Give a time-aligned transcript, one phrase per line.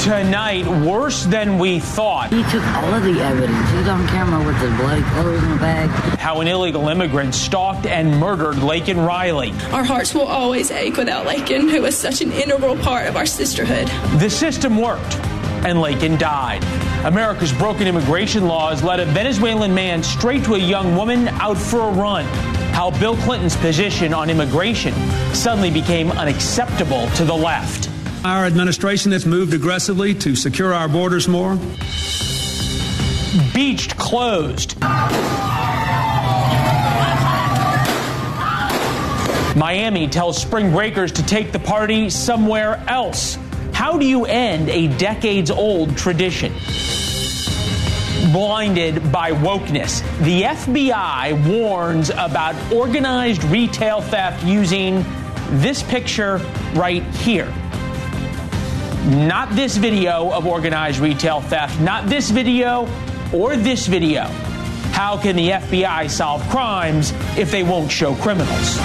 [0.00, 2.32] Tonight, worse than we thought.
[2.32, 3.70] He took all of the evidence.
[3.72, 5.90] He's on camera with his bloody clothes in the bag.
[6.18, 9.52] How an illegal immigrant stalked and murdered Laken Riley.
[9.70, 13.26] Our hearts will always ache without Laken, who was such an integral part of our
[13.26, 13.86] sisterhood.
[14.18, 15.20] The system worked,
[15.64, 16.62] and Laken died.
[17.04, 21.80] America's broken immigration laws led a Venezuelan man straight to a young woman out for
[21.80, 22.24] a run.
[22.72, 24.94] How Bill Clinton's position on immigration
[25.34, 27.90] suddenly became unacceptable to the left.
[28.24, 31.56] Our administration has moved aggressively to secure our borders more.
[33.54, 34.78] Beached closed.
[39.56, 43.38] Miami tells spring breakers to take the party somewhere else.
[43.78, 46.52] How do you end a decades old tradition?
[48.32, 55.04] Blinded by wokeness, the FBI warns about organized retail theft using
[55.62, 56.38] this picture
[56.74, 57.46] right here.
[59.06, 62.88] Not this video of organized retail theft, not this video
[63.32, 64.24] or this video.
[64.90, 68.76] How can the FBI solve crimes if they won't show criminals?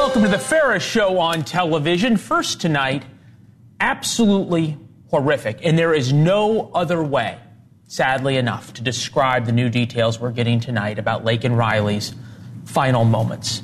[0.00, 2.16] Welcome to the Ferris Show on television.
[2.16, 3.04] First tonight,
[3.80, 4.78] absolutely
[5.10, 5.60] horrific.
[5.62, 7.38] And there is no other way,
[7.86, 12.14] sadly enough, to describe the new details we're getting tonight about Laken Riley's
[12.64, 13.62] final moments.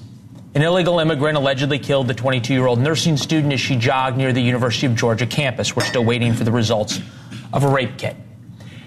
[0.54, 4.34] An illegal immigrant allegedly killed the 22 year old nursing student as she jogged near
[4.34, 5.74] the University of Georgia campus.
[5.74, 7.00] We're still waiting for the results
[7.54, 8.14] of a rape kit.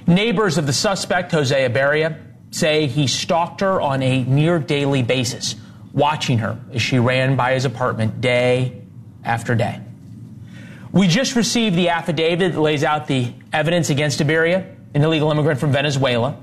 [0.05, 2.15] Neighbors of the suspect, Jose Ibarra,
[2.51, 5.55] say he stalked her on a near daily basis,
[5.93, 8.81] watching her as she ran by his apartment day
[9.23, 9.81] after day.
[10.91, 15.59] We just received the affidavit that lays out the evidence against Ibarra, an illegal immigrant
[15.59, 16.37] from Venezuela.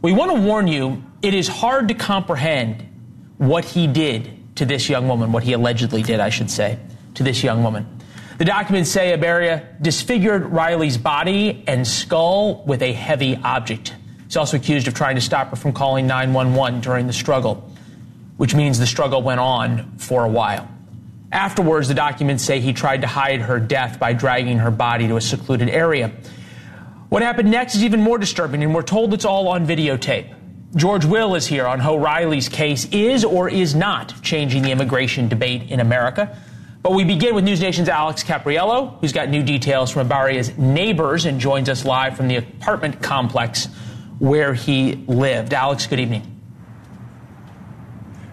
[0.00, 2.86] We want to warn you, it is hard to comprehend
[3.38, 6.78] what he did to this young woman, what he allegedly did, I should say,
[7.14, 7.86] to this young woman.
[8.38, 13.94] The documents say Ibarra disfigured Riley's body and skull with a heavy object.
[14.24, 17.70] He's also accused of trying to stop her from calling 911 during the struggle,
[18.36, 20.68] which means the struggle went on for a while.
[21.32, 25.16] Afterwards, the documents say he tried to hide her death by dragging her body to
[25.16, 26.12] a secluded area.
[27.08, 30.34] What happened next is even more disturbing, and we're told it's all on videotape.
[30.76, 35.70] George Will is here on Riley's case is or is not changing the immigration debate
[35.70, 36.36] in America.
[36.82, 41.24] But we begin with News Nation's Alex Caprariello, who's got new details from Ibarra's neighbors
[41.24, 43.66] and joins us live from the apartment complex
[44.18, 45.54] where he lived.
[45.54, 46.33] Alex, good evening.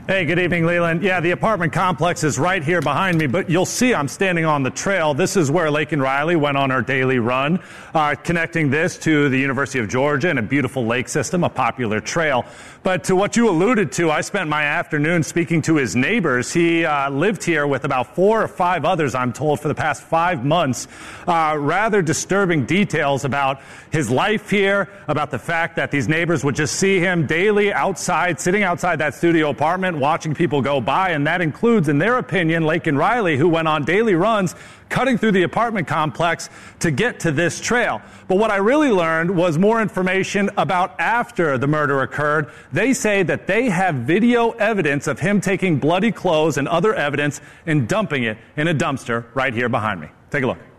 [0.08, 1.04] Hey, good evening, Leland.
[1.04, 4.64] Yeah, the apartment complex is right here behind me, but you'll see I'm standing on
[4.64, 5.14] the trail.
[5.14, 7.60] This is where Laken Riley went on her daily run,
[7.94, 12.00] uh, connecting this to the University of Georgia and a beautiful lake system, a popular
[12.00, 12.48] trail.
[12.84, 16.52] But to what you alluded to, I spent my afternoon speaking to his neighbors.
[16.52, 20.02] He uh, lived here with about four or five others, I'm told, for the past
[20.02, 20.88] five months.
[21.28, 23.62] Uh, rather disturbing details about
[23.92, 28.40] his life here, about the fact that these neighbors would just see him daily outside,
[28.40, 31.12] sitting outside that studio apartment, watching people go by.
[31.12, 34.56] And that includes, in their opinion, Laken Riley, who went on daily runs
[34.92, 38.02] cutting through the apartment complex to get to this trail.
[38.28, 42.52] But what I really learned was more information about after the murder occurred.
[42.72, 47.42] They say that they have video evidence of him taking bloody clothes and other evidence
[47.66, 50.10] and dumping it in a dumpster right here behind me.
[50.30, 50.71] Take a look.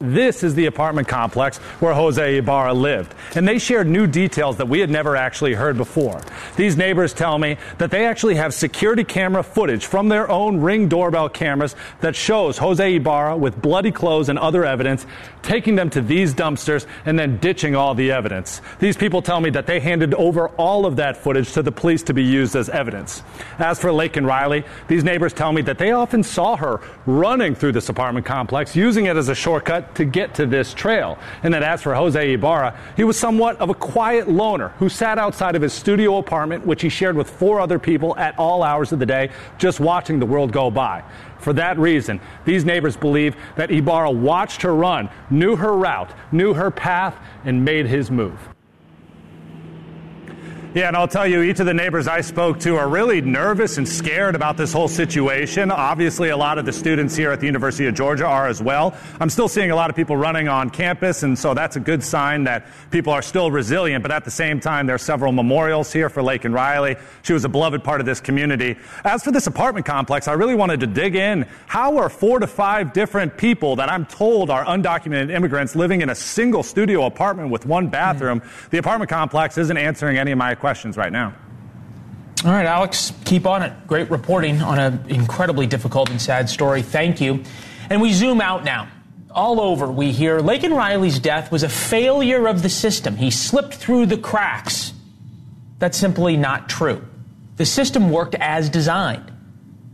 [0.00, 4.68] This is the apartment complex where Jose Ibarra lived, and they shared new details that
[4.68, 6.22] we had never actually heard before.
[6.54, 10.86] These neighbors tell me that they actually have security camera footage from their own ring
[10.86, 15.04] doorbell cameras that shows Jose Ibarra with bloody clothes and other evidence
[15.42, 18.60] taking them to these dumpsters and then ditching all the evidence.
[18.78, 22.02] These people tell me that they handed over all of that footage to the police
[22.04, 23.22] to be used as evidence.
[23.58, 27.72] As for Laken Riley, these neighbors tell me that they often saw her running through
[27.72, 31.18] this apartment complex, using it as a shortcut to get to this trail.
[31.42, 35.18] And that as for Jose Ibarra, he was somewhat of a quiet loner who sat
[35.18, 38.92] outside of his studio apartment, which he shared with four other people at all hours
[38.92, 41.02] of the day, just watching the world go by.
[41.38, 46.54] For that reason, these neighbors believe that Ibarra watched her run, knew her route, knew
[46.54, 48.38] her path, and made his move.
[50.78, 53.78] Yeah, and I'll tell you, each of the neighbors I spoke to are really nervous
[53.78, 55.72] and scared about this whole situation.
[55.72, 58.96] Obviously, a lot of the students here at the University of Georgia are as well.
[59.18, 62.04] I'm still seeing a lot of people running on campus, and so that's a good
[62.04, 64.02] sign that people are still resilient.
[64.02, 66.94] But at the same time, there are several memorials here for Laken Riley.
[67.22, 68.76] She was a beloved part of this community.
[69.02, 71.44] As for this apartment complex, I really wanted to dig in.
[71.66, 76.10] How are four to five different people that I'm told are undocumented immigrants living in
[76.10, 78.42] a single studio apartment with one bathroom?
[78.42, 78.68] Mm-hmm.
[78.70, 81.34] The apartment complex isn't answering any of my questions right now.
[82.44, 83.72] All right, Alex, keep on it.
[83.86, 86.82] Great reporting on an incredibly difficult and sad story.
[86.82, 87.42] Thank you.
[87.90, 88.88] And we zoom out now.
[89.30, 93.16] All over, we hear Laken Riley's death was a failure of the system.
[93.16, 94.92] He slipped through the cracks.
[95.78, 97.04] That's simply not true.
[97.56, 99.32] The system worked as designed.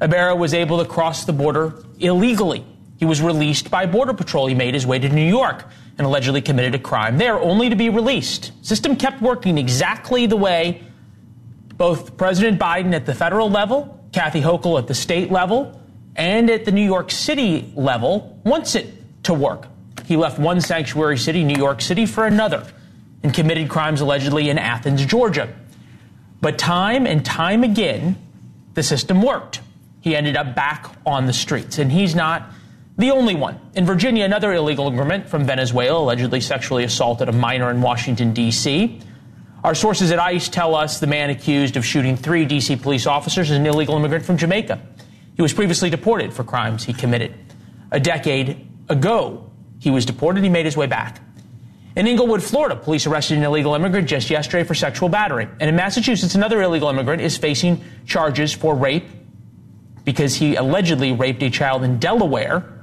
[0.03, 2.65] Ibarra was able to cross the border illegally.
[2.99, 4.47] He was released by Border Patrol.
[4.47, 5.65] He made his way to New York
[5.97, 8.53] and allegedly committed a crime there, only to be released.
[8.63, 10.83] System kept working exactly the way
[11.77, 15.81] both President Biden at the federal level, Kathy Hochul at the state level,
[16.17, 18.93] and at the New York City level wants it
[19.25, 19.67] to work.
[20.05, 22.67] He left one sanctuary city, New York City, for another
[23.23, 25.53] and committed crimes allegedly in Athens, Georgia.
[26.41, 28.17] But time and time again,
[28.75, 29.61] the system worked.
[30.03, 32.51] He ended up back on the streets, and he's not
[32.97, 33.61] the only one.
[33.75, 39.01] In Virginia, another illegal immigrant from Venezuela allegedly sexually assaulted a minor in Washington, D.C.
[39.65, 42.77] Our sources at ICE tell us the man accused of shooting three D.C.
[42.77, 44.81] police officers is an illegal immigrant from Jamaica.
[45.35, 47.35] He was previously deported for crimes he committed.
[47.91, 49.51] A decade ago,
[49.81, 50.45] he was deported.
[50.45, 51.21] He made his way back.
[51.97, 55.49] In Englewood, Florida, police arrested an illegal immigrant just yesterday for sexual battery.
[55.61, 59.07] And in Massachusetts, another illegal immigrant is facing charges for rape
[60.05, 62.74] because he allegedly raped a child in Delaware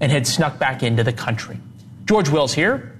[0.00, 1.58] and had snuck back into the country.
[2.06, 2.96] George Wills here,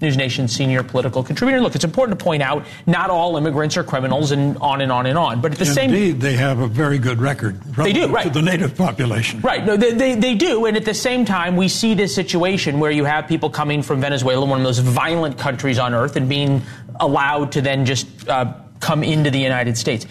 [0.00, 1.60] News Nation senior political contributor.
[1.60, 5.06] Look, it's important to point out not all immigrants are criminals and on and on
[5.06, 5.40] and on.
[5.40, 8.24] But at the Indeed, same Indeed, they have a very good record they do, right.
[8.24, 9.40] to the native population.
[9.40, 9.64] Right.
[9.64, 10.66] No, they, they, they do.
[10.66, 14.02] And at the same time, we see this situation where you have people coming from
[14.02, 16.60] Venezuela, one of the most violent countries on earth, and being
[17.00, 20.06] allowed to then just uh, come into the United States.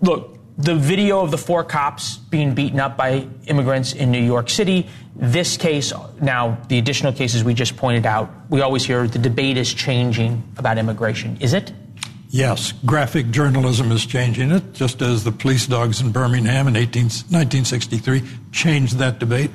[0.00, 4.48] Look, the video of the four cops being beaten up by immigrants in New York
[4.48, 4.88] City.
[5.18, 9.56] This case, now the additional cases we just pointed out, we always hear the debate
[9.56, 11.38] is changing about immigration.
[11.40, 11.72] Is it?
[12.28, 17.04] Yes, graphic journalism is changing it, just as the police dogs in Birmingham in 18,
[17.04, 18.22] 1963
[18.52, 19.50] changed that debate.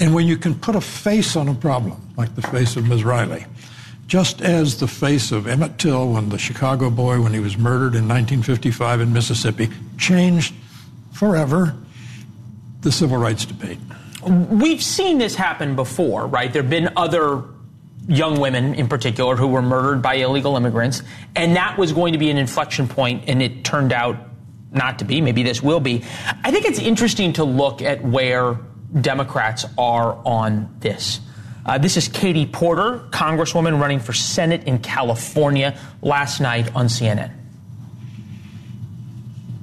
[0.00, 3.04] And when you can put a face on a problem, like the face of Ms.
[3.04, 3.46] Riley,
[4.08, 7.94] just as the face of Emmett Till when the Chicago boy, when he was murdered
[7.94, 10.52] in 1955 in Mississippi, changed
[11.12, 11.76] forever
[12.80, 13.78] the civil rights debate.
[14.26, 16.52] We've seen this happen before, right?
[16.52, 17.44] There have been other
[18.06, 21.02] young women in particular who were murdered by illegal immigrants,
[21.36, 24.16] and that was going to be an inflection point, and it turned out
[24.72, 25.20] not to be.
[25.20, 26.04] Maybe this will be.
[26.44, 28.58] I think it's interesting to look at where
[29.00, 31.20] Democrats are on this.
[31.64, 37.39] Uh, this is Katie Porter, Congresswoman running for Senate in California, last night on CNN.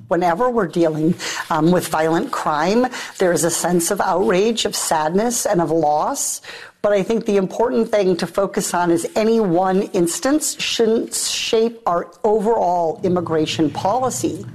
[0.08, 1.14] Whenever we're dealing
[1.50, 2.88] um, with violent crime,
[3.18, 6.42] there is a sense of outrage, of sadness, and of loss.
[6.82, 11.82] But I think the important thing to focus on is any one instance shouldn't shape
[11.86, 14.46] our overall immigration policy.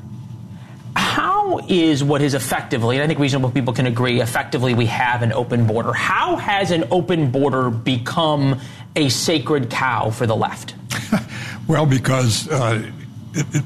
[0.96, 5.22] How is what is effectively, and I think reasonable people can agree, effectively we have
[5.22, 5.92] an open border.
[5.92, 8.58] How has an open border become
[8.96, 10.74] a sacred cow for the left?
[11.68, 12.90] well, because uh,
[13.34, 13.64] it, it,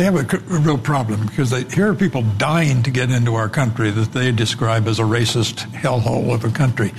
[0.00, 3.50] they have a, real problem because they, here are people dying to get into our
[3.50, 6.90] country that they describe as a racist hellhole of a country.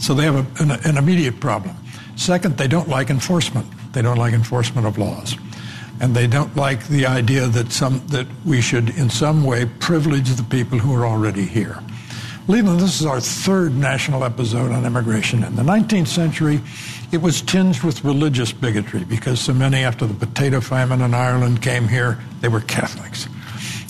[0.00, 1.76] So they have a, an, an immediate problem.
[2.16, 3.68] Second, they don't like enforcement.
[3.92, 5.36] They don't like enforcement of laws
[6.00, 10.30] and they don't like the idea that some that we should in some way privilege
[10.30, 11.80] the people who are already here.
[12.48, 15.44] Leland, this is our third national episode on immigration.
[15.44, 16.62] In the 19th century,
[17.12, 21.60] it was tinged with religious bigotry because so many after the potato famine in Ireland
[21.60, 23.28] came here, they were Catholics.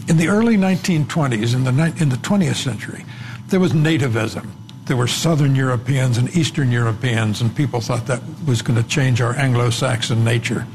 [0.09, 3.05] In the early 1920s, in the, in the 20th century,
[3.47, 4.51] there was nativism.
[4.87, 9.21] There were Southern Europeans and Eastern Europeans, and people thought that was going to change
[9.21, 10.67] our Anglo Saxon nature.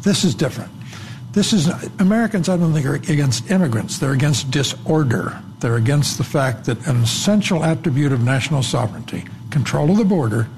[0.00, 0.72] This is different.
[1.34, 1.68] This is
[2.00, 2.48] Americans.
[2.48, 3.98] I don't think are against immigrants.
[3.98, 5.40] They're against disorder.
[5.62, 10.48] They're against the fact that an essential attribute of national sovereignty, control of the border,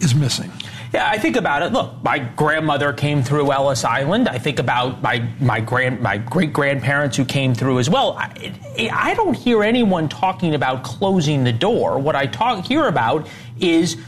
[0.00, 0.50] is missing.
[0.94, 1.72] Yeah, I think about it.
[1.72, 4.28] Look, my grandmother came through Ellis Island.
[4.28, 8.16] I think about my my grand my great grandparents who came through as well.
[8.18, 11.98] I, I don't hear anyone talking about closing the door.
[11.98, 13.28] What I talk hear about
[13.60, 13.98] is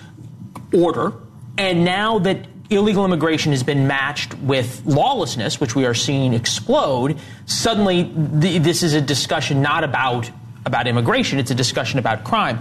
[0.73, 1.13] order.
[1.59, 7.19] And now that illegal immigration has been matched with lawlessness, which we are seeing explode,
[7.47, 8.05] suddenly
[8.41, 10.31] th- this is a discussion not about
[10.67, 12.59] about immigration, it's a discussion about crime.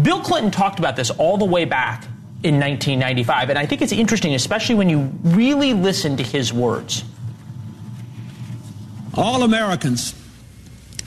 [0.00, 2.04] Bill Clinton talked about this all the way back
[2.42, 7.04] in 1995, and I think it's interesting, especially when you really listen to his words.
[9.14, 10.14] All Americans,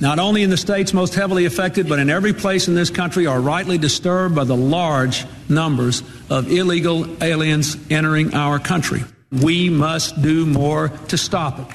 [0.04, 3.26] not only in the states most heavily affected, but in every place in this country,
[3.26, 9.02] are rightly disturbed by the large numbers of illegal aliens entering our country.
[9.32, 11.68] We must do more to stop it.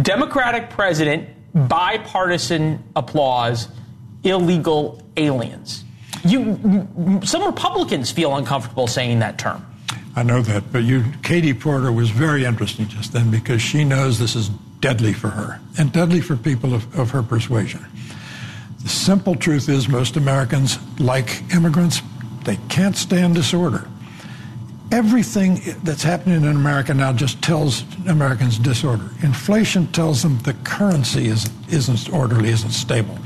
[0.00, 3.66] Democratic president, bipartisan applause,
[4.22, 5.82] illegal aliens.
[6.24, 6.86] You,
[7.24, 9.66] some Republicans feel uncomfortable saying that term.
[10.14, 14.20] I know that, but you, Katie Porter was very interesting just then because she knows
[14.20, 17.84] this is deadly for her and deadly for people of, of her persuasion.
[18.82, 22.00] The simple truth is, most Americans, like immigrants,
[22.44, 23.86] they can't stand disorder.
[24.90, 29.08] Everything that's happening in America now just tells Americans disorder.
[29.22, 33.16] Inflation tells them the currency is, isn't orderly, isn't stable.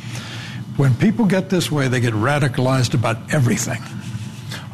[0.77, 3.81] When people get this way, they get radicalized about everything.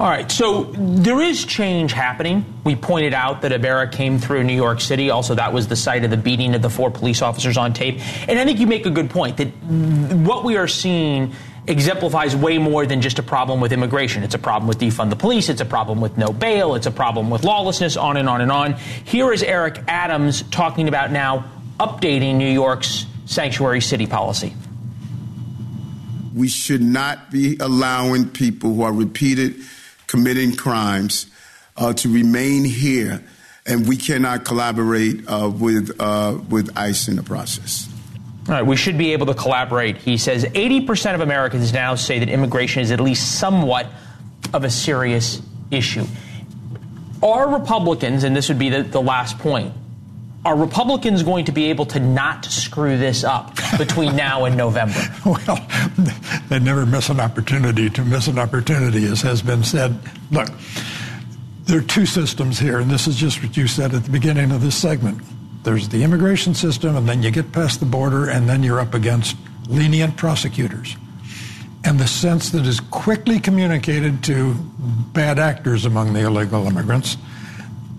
[0.01, 2.47] All right, so there is change happening.
[2.65, 5.11] We pointed out that Ibarra came through New York City.
[5.11, 8.01] Also, that was the site of the beating of the four police officers on tape.
[8.27, 11.35] And I think you make a good point that what we are seeing
[11.67, 14.23] exemplifies way more than just a problem with immigration.
[14.23, 15.51] It's a problem with defund the police.
[15.51, 16.77] It's a problem with no bail.
[16.77, 18.77] It's a problem with lawlessness, on and on and on.
[19.05, 21.45] Here is Eric Adams talking about now
[21.79, 24.55] updating New York's sanctuary city policy.
[26.35, 29.57] We should not be allowing people who are repeated
[30.11, 31.27] committing crimes
[31.77, 33.23] uh, to remain here,
[33.65, 37.89] and we cannot collaborate uh, with uh, with ICE in the process.
[38.49, 39.99] All right, we should be able to collaborate.
[39.99, 43.87] He says 80% of Americans now say that immigration is at least somewhat
[44.53, 45.41] of a serious
[45.71, 46.05] issue.
[47.23, 49.73] Are Republicans, and this would be the, the last point,
[50.45, 55.01] are Republicans going to be able to not screw this up between now and November?
[55.27, 55.67] well,
[56.49, 59.99] they never miss an opportunity to miss an opportunity, as has been said.
[60.31, 60.49] Look,
[61.65, 64.51] there are two systems here, and this is just what you said at the beginning
[64.51, 65.21] of this segment.
[65.63, 68.95] There's the immigration system, and then you get past the border, and then you're up
[68.95, 69.37] against
[69.69, 70.97] lenient prosecutors.
[71.85, 74.55] And the sense that is quickly communicated to
[75.13, 77.19] bad actors among the illegal immigrants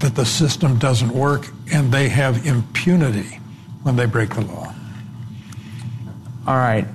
[0.02, 3.40] that the system doesn't work and they have impunity
[3.84, 4.74] when they break the law.
[6.48, 6.86] All right.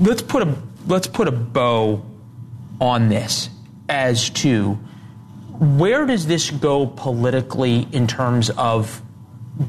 [0.00, 0.54] Let's put a
[0.86, 2.04] let's put a bow
[2.80, 3.48] on this
[3.88, 4.78] as to
[5.58, 9.00] where does this go politically in terms of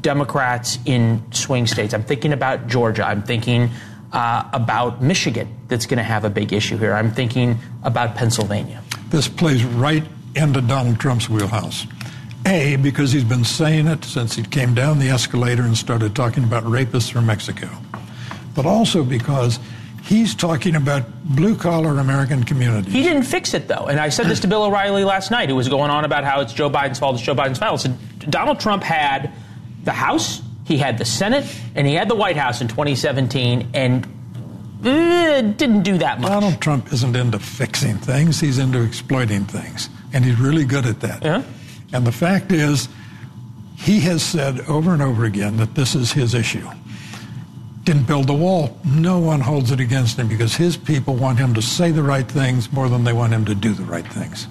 [0.00, 1.94] Democrats in swing states?
[1.94, 3.06] I'm thinking about Georgia.
[3.06, 3.70] I'm thinking
[4.12, 6.92] uh, about Michigan that's going to have a big issue here.
[6.92, 8.82] I'm thinking about Pennsylvania.
[9.10, 10.04] This plays right
[10.34, 11.86] into Donald Trump's wheelhouse.
[12.46, 16.44] A, because he's been saying it since he came down the escalator and started talking
[16.44, 17.68] about rapists from Mexico,
[18.54, 19.58] but also because
[20.04, 22.92] he's talking about blue collar American communities.
[22.92, 23.86] He didn't fix it, though.
[23.86, 26.40] And I said this to Bill O'Reilly last night, who was going on about how
[26.40, 27.80] it's Joe Biden's fault, it's Joe Biden's fault.
[27.80, 29.32] I said, Donald Trump had
[29.82, 34.04] the House, he had the Senate, and he had the White House in 2017, and
[34.84, 36.30] uh, didn't do that much.
[36.30, 39.88] Donald Trump isn't into fixing things, he's into exploiting things.
[40.12, 41.22] And he's really good at that.
[41.22, 41.42] Yeah.
[41.92, 42.88] And the fact is,
[43.76, 46.68] he has said over and over again that this is his issue.
[47.84, 48.78] Didn't build the wall.
[48.84, 52.26] No one holds it against him because his people want him to say the right
[52.26, 54.48] things more than they want him to do the right things.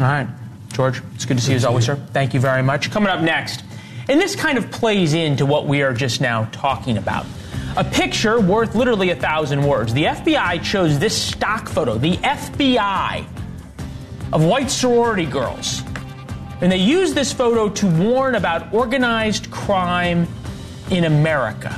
[0.00, 0.26] All right.
[0.72, 1.96] George, it's good to see you as always, sir.
[1.96, 2.90] Thank you very much.
[2.90, 3.62] Coming up next,
[4.08, 7.26] and this kind of plays into what we are just now talking about.
[7.76, 9.92] A picture worth literally a thousand words.
[9.92, 13.26] The FBI chose this stock photo, the FBI,
[14.32, 15.82] of white sorority girls
[16.62, 20.28] and they used this photo to warn about organized crime
[20.90, 21.70] in America.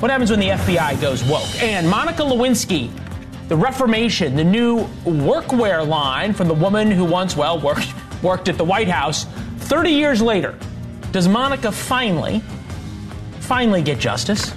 [0.00, 1.62] What happens when the FBI goes woke?
[1.62, 2.90] And Monica Lewinsky,
[3.48, 7.88] the Reformation, the new workwear line from the woman who once, well, worked,
[8.22, 9.24] worked at the White House.
[9.60, 10.54] 30 years later,
[11.10, 12.42] does Monica finally,
[13.40, 14.52] finally get justice?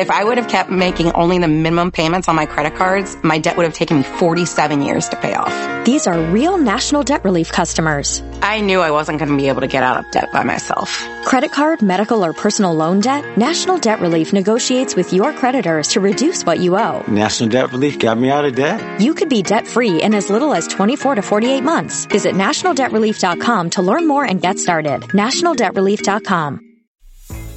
[0.00, 3.38] If I would have kept making only the minimum payments on my credit cards, my
[3.38, 5.84] debt would have taken me 47 years to pay off.
[5.84, 8.22] These are real National Debt Relief customers.
[8.40, 11.06] I knew I wasn't going to be able to get out of debt by myself.
[11.26, 13.36] Credit card, medical, or personal loan debt?
[13.36, 17.04] National Debt Relief negotiates with your creditors to reduce what you owe.
[17.06, 19.02] National Debt Relief got me out of debt.
[19.02, 22.06] You could be debt free in as little as 24 to 48 months.
[22.06, 25.02] Visit nationaldebtrelief.com to learn more and get started.
[25.12, 26.69] Nationaldebtrelief.com.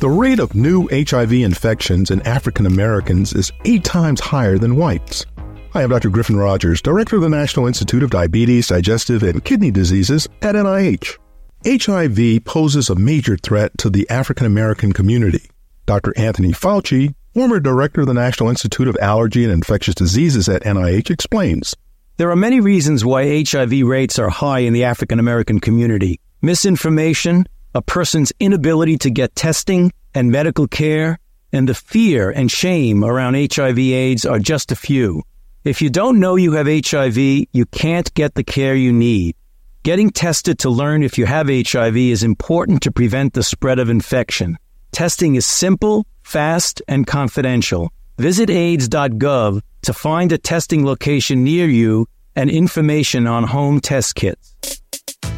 [0.04, 5.26] The rate of new HIV infections in African Americans is eight times higher than whites.
[5.74, 6.10] I am Dr.
[6.10, 11.18] Griffin Rodgers, Director of the National Institute of Diabetes, Digestive, and Kidney Diseases at NIH.
[11.66, 15.50] HIV poses a major threat to the African American community.
[15.86, 16.14] Dr.
[16.18, 21.12] Anthony Fauci, former Director of the National Institute of Allergy and Infectious Diseases at NIH,
[21.12, 21.74] explains.
[22.18, 27.48] There are many reasons why HIV rates are high in the African American community misinformation,
[27.74, 31.20] a person's inability to get testing and medical care,
[31.52, 35.24] and the fear and shame around HIV AIDS are just a few.
[35.64, 39.36] If you don't know you have HIV, you can't get the care you need.
[39.84, 43.90] Getting tested to learn if you have HIV is important to prevent the spread of
[43.90, 44.58] infection.
[44.92, 47.92] Testing is simple, fast, and confidential.
[48.18, 54.53] Visit AIDS.gov to find a testing location near you and information on home test kits.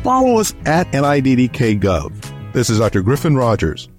[0.05, 2.53] Follow us at NIDDKGov.
[2.53, 3.01] This is Dr.
[3.01, 3.89] Griffin Rodgers.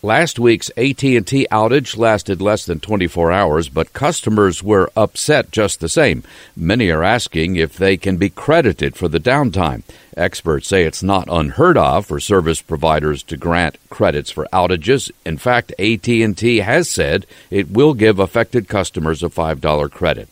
[0.00, 5.88] Last week's AT&T outage lasted less than 24 hours, but customers were upset just the
[5.88, 6.22] same.
[6.54, 9.82] Many are asking if they can be credited for the downtime.
[10.16, 15.10] Experts say it's not unheard of for service providers to grant credits for outages.
[15.26, 20.28] In fact, AT&T has said it will give affected customers a $5 credit.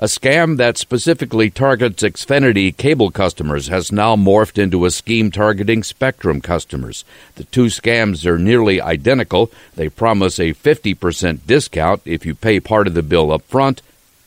[0.00, 5.82] A scam that specifically targets Xfinity cable customers has now morphed into a scheme targeting
[5.82, 7.04] Spectrum customers.
[7.34, 9.50] The two scams are nearly identical.
[9.74, 13.82] They promise a 50% discount if you pay part of the bill up front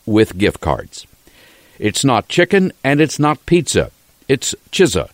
[0.06, 1.08] with gift cards.
[1.80, 3.92] It's not chicken and it's not pizza.
[4.28, 5.10] It's Chizza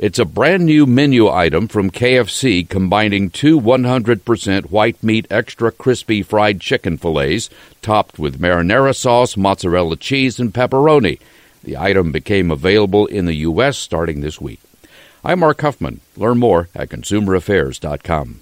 [0.00, 6.22] it's a brand new menu item from KFC combining two 100% white meat extra crispy
[6.22, 7.50] fried chicken fillets
[7.82, 11.20] topped with marinara sauce, mozzarella cheese, and pepperoni.
[11.62, 13.76] The item became available in the U.S.
[13.76, 14.60] starting this week.
[15.22, 16.00] I'm Mark Huffman.
[16.16, 18.40] Learn more at consumeraffairs.com.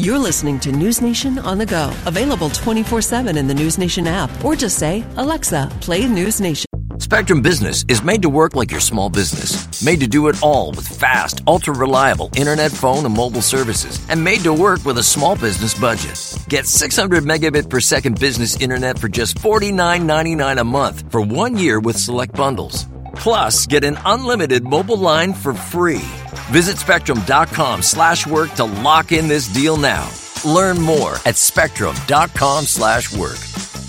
[0.00, 4.06] You're listening to News Nation on the go, available 24 7 in the News Nation
[4.06, 6.64] app, or just say, Alexa, play News Nation.
[6.96, 10.70] Spectrum Business is made to work like your small business, made to do it all
[10.70, 15.02] with fast, ultra reliable internet, phone, and mobile services, and made to work with a
[15.02, 16.18] small business budget.
[16.48, 21.78] Get 600 megabit per second business internet for just $49.99 a month for one year
[21.78, 22.86] with select bundles.
[23.14, 26.08] Plus, get an unlimited mobile line for free.
[26.50, 30.10] Visit spectrum.com slash work to lock in this deal now.
[30.44, 33.40] Learn more at spectrum.com slash work.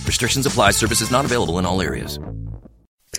[0.06, 0.72] Restrictions apply.
[0.72, 2.20] Services not available in all areas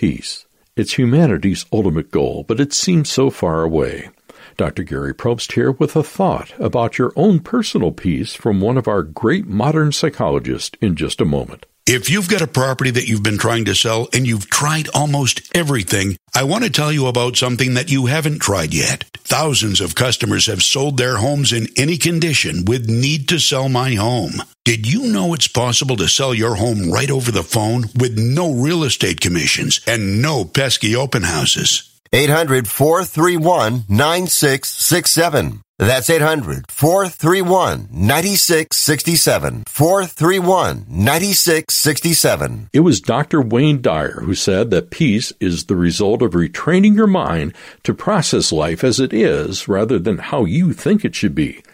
[0.03, 0.47] peace.
[0.75, 4.11] It's humanity's ultimate goal, but it seems so far away.
[4.57, 4.83] Dr.
[4.83, 9.05] Gary Probst here with a thought about your own personal peace from one of our
[9.05, 11.67] great modern psychologists in just a moment.
[11.87, 15.51] If you've got a property that you've been trying to sell and you've tried almost
[15.53, 19.03] everything, I want to tell you about something that you haven't tried yet.
[19.25, 23.95] Thousands of customers have sold their homes in any condition with Need to Sell My
[23.95, 24.45] Home.
[24.65, 28.53] Did you know it's possible to sell your home right over the phone with no
[28.53, 31.91] real estate commissions and no pesky open houses?
[32.13, 35.63] 800 431 9667.
[35.83, 39.65] That's 800 431 9667.
[39.67, 42.71] 431 9667.
[42.73, 43.43] It was Dr.
[43.43, 48.53] Wayne Dyer who said that peace is the result of retraining your mind to process
[48.53, 51.65] life as it is rather than how you think it should be.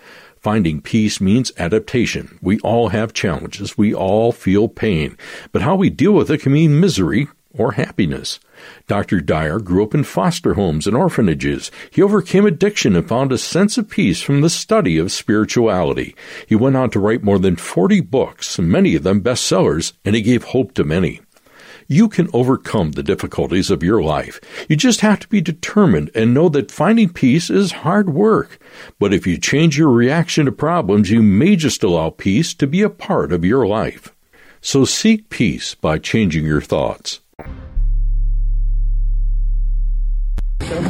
[0.41, 2.39] Finding peace means adaptation.
[2.41, 3.77] We all have challenges.
[3.77, 5.19] We all feel pain.
[5.53, 8.41] But how we deal with it can mean misery or happiness.
[8.87, 9.21] Dr.
[9.21, 11.71] Dyer grew up in foster homes and orphanages.
[11.91, 16.15] He overcame addiction and found a sense of peace from the study of spirituality.
[16.47, 20.23] He went on to write more than 40 books, many of them bestsellers, and he
[20.23, 21.21] gave hope to many.
[21.91, 24.41] You can overcome the difficulties of your life.
[24.69, 28.59] You just have to be determined and know that finding peace is hard work.
[28.99, 32.83] But if you change your reaction to problems, you may just allow peace to be
[32.83, 34.15] a part of your life.
[34.61, 37.21] So seek peace by changing your thoughts.
[40.71, 40.81] Oh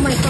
[0.00, 0.24] my God.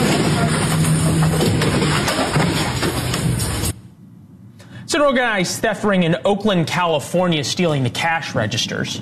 [4.83, 9.01] It's an organized theft ring in Oakland, California, stealing the cash registers.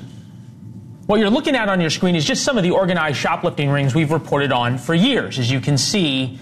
[1.06, 3.94] What you're looking at on your screen is just some of the organized shoplifting rings
[3.94, 5.38] we've reported on for years.
[5.38, 6.38] As you can see,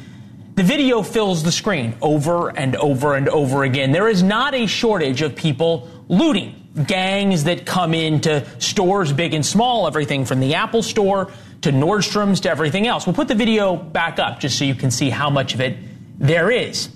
[0.55, 3.93] the video fills the screen over and over and over again.
[3.93, 6.57] There is not a shortage of people looting.
[6.87, 11.31] Gangs that come into stores big and small, everything from the Apple store
[11.63, 13.07] to Nordstrom's to everything else.
[13.07, 15.77] We'll put the video back up just so you can see how much of it
[16.19, 16.89] there is.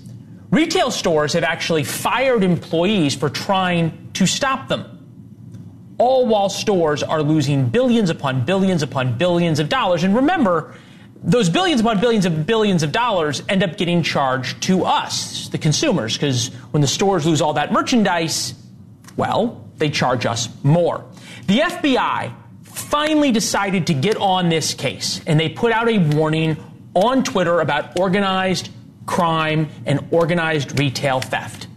[0.51, 4.91] Retail stores have actually fired employees for trying to stop them.
[5.97, 10.03] All while stores are losing billions upon billions upon billions of dollars.
[10.03, 10.75] And remember,
[11.23, 15.57] those billions upon billions of billions of dollars end up getting charged to us, the
[15.57, 18.53] consumers, because when the stores lose all that merchandise,
[19.17, 21.03] well, they charge us more.
[21.47, 22.33] The FBI
[22.85, 26.57] finally decided to get on this case, and they put out a warning
[26.93, 28.69] on Twitter about organized
[29.05, 31.67] crime and organized retail theft.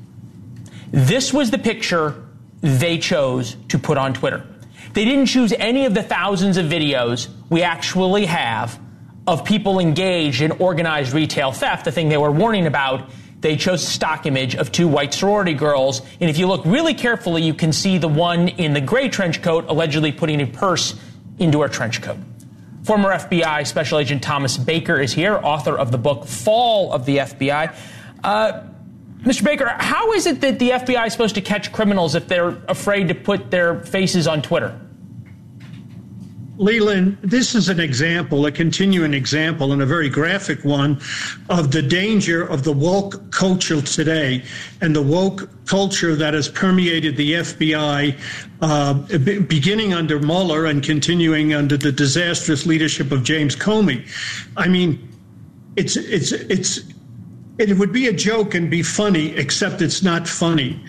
[0.91, 2.27] This was the picture
[2.61, 4.47] they chose to put on Twitter.
[4.93, 8.79] They didn't choose any of the thousands of videos we actually have
[9.27, 13.11] of people engaged in organized retail theft, the thing they were warning about.
[13.41, 16.03] They chose a stock image of two white sorority girls.
[16.21, 19.43] And if you look really carefully, you can see the one in the gray trench
[19.43, 20.95] coat allegedly putting a purse
[21.39, 22.19] into her trench coat.
[22.83, 27.19] Former FBI Special Agent Thomas Baker is here, author of the book Fall of the
[27.19, 27.75] FBI.
[28.25, 28.63] Uh,
[29.23, 29.45] Mr.
[29.45, 33.09] Baker, how is it that the FBI is supposed to catch criminals if they're afraid
[33.09, 34.81] to put their faces on Twitter?
[36.59, 41.01] Leland, this is an example, a continuing example, and a very graphic one
[41.49, 44.43] of the danger of the woke culture today
[44.81, 48.19] and the woke culture that has permeated the FBI,
[48.61, 48.95] uh,
[49.47, 54.05] beginning under Mueller and continuing under the disastrous leadership of James Comey.
[54.57, 55.09] I mean,
[55.77, 56.81] it's it's it's
[57.59, 60.81] it would be a joke and be funny, except it's not funny.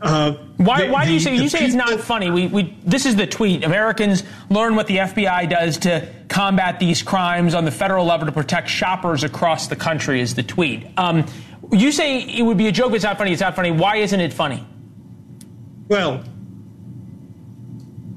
[0.00, 2.30] Uh, why, the, why do you say you say it's not funny?
[2.30, 3.64] We, we this is the tweet.
[3.64, 8.32] Americans learn what the FBI does to combat these crimes on the federal level to
[8.32, 10.20] protect shoppers across the country.
[10.20, 10.86] Is the tweet?
[10.96, 11.26] Um,
[11.72, 12.92] you say it would be a joke.
[12.92, 13.32] It's not funny.
[13.32, 13.72] It's not funny.
[13.72, 14.64] Why isn't it funny?
[15.88, 16.22] Well,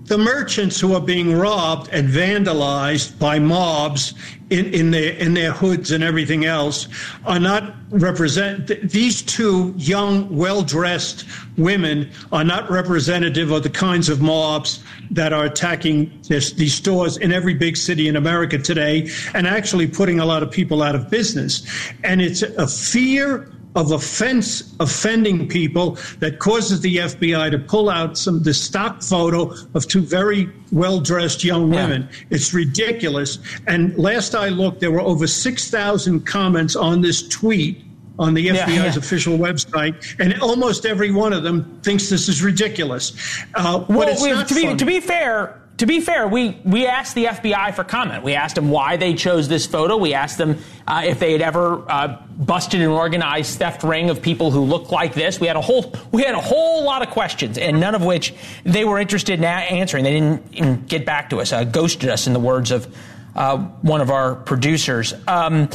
[0.05, 4.13] the merchants who are being robbed and vandalized by mobs
[4.49, 6.87] in, in their in their hoods and everything else
[7.25, 11.25] are not represent these two young well-dressed
[11.57, 17.17] women are not representative of the kinds of mobs that are attacking this, these stores
[17.17, 20.95] in every big city in America today and actually putting a lot of people out
[20.95, 21.65] of business.
[22.03, 28.17] And it's a fear of offense offending people that causes the FBI to pull out
[28.17, 32.01] some the stock photo of two very well dressed young women.
[32.01, 32.25] Yeah.
[32.31, 33.39] It's ridiculous.
[33.67, 37.83] And last I looked, there were over six thousand comments on this tweet
[38.19, 38.95] on the FBI's yeah, yeah.
[38.95, 43.13] official website, and almost every one of them thinks this is ridiculous.
[43.55, 47.73] Uh, well, to be, to be fair, to be fair, we, we asked the FBI
[47.73, 48.23] for comment.
[48.23, 49.97] We asked them why they chose this photo.
[49.97, 54.21] We asked them uh, if they had ever uh, busted an organized theft ring of
[54.21, 55.39] people who looked like this.
[55.39, 58.31] We had a whole we had a whole lot of questions, and none of which
[58.63, 60.03] they were interested in answering.
[60.03, 61.51] They didn't get back to us.
[61.51, 62.95] Uh, ghosted us, in the words of
[63.35, 65.15] uh, one of our producers.
[65.27, 65.67] Um,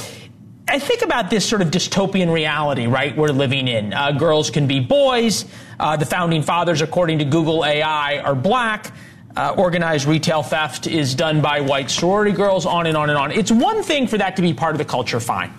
[0.69, 3.93] I think about this sort of dystopian reality, right, we're living in.
[3.93, 5.47] Uh, girls can be boys.
[5.81, 8.93] Uh, the founding fathers, according to Google AI, are black
[9.37, 13.33] uh, organized retail theft is done by white sorority girls, on and on and on.
[13.33, 15.53] It's one thing for that to be part of the culture, fine.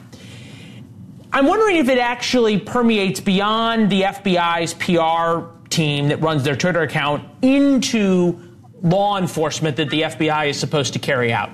[1.32, 6.82] I'm wondering if it actually permeates beyond the FBI's PR team that runs their Twitter
[6.82, 8.42] account into
[8.82, 11.50] law enforcement that the FBI is supposed to carry out.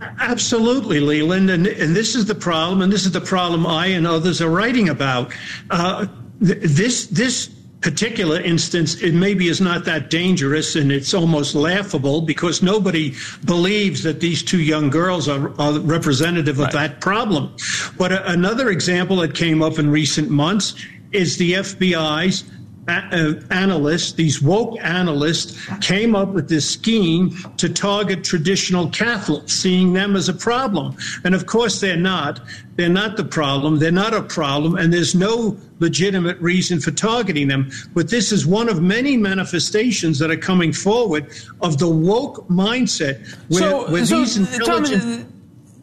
[0.00, 1.50] Absolutely, Leland.
[1.50, 4.50] And, and this is the problem, and this is the problem I and others are
[4.50, 5.32] writing about.
[5.70, 6.06] Uh,
[6.44, 7.53] th- this, this
[7.84, 14.02] particular instance, it maybe is not that dangerous and it's almost laughable because nobody believes
[14.04, 16.72] that these two young girls are, are representative of right.
[16.72, 17.54] that problem.
[17.98, 20.74] But a, another example that came up in recent months
[21.12, 22.44] is the FBI's
[22.88, 30.16] analysts, these woke analysts, came up with this scheme to target traditional Catholics, seeing them
[30.16, 30.96] as a problem.
[31.24, 32.40] And of course, they're not.
[32.76, 33.78] They're not the problem.
[33.78, 34.76] They're not a problem.
[34.76, 37.70] And there's no legitimate reason for targeting them.
[37.94, 43.26] But this is one of many manifestations that are coming forward of the woke mindset
[43.48, 45.02] where, so, where so these intelligent.
[45.02, 45.33] Tom,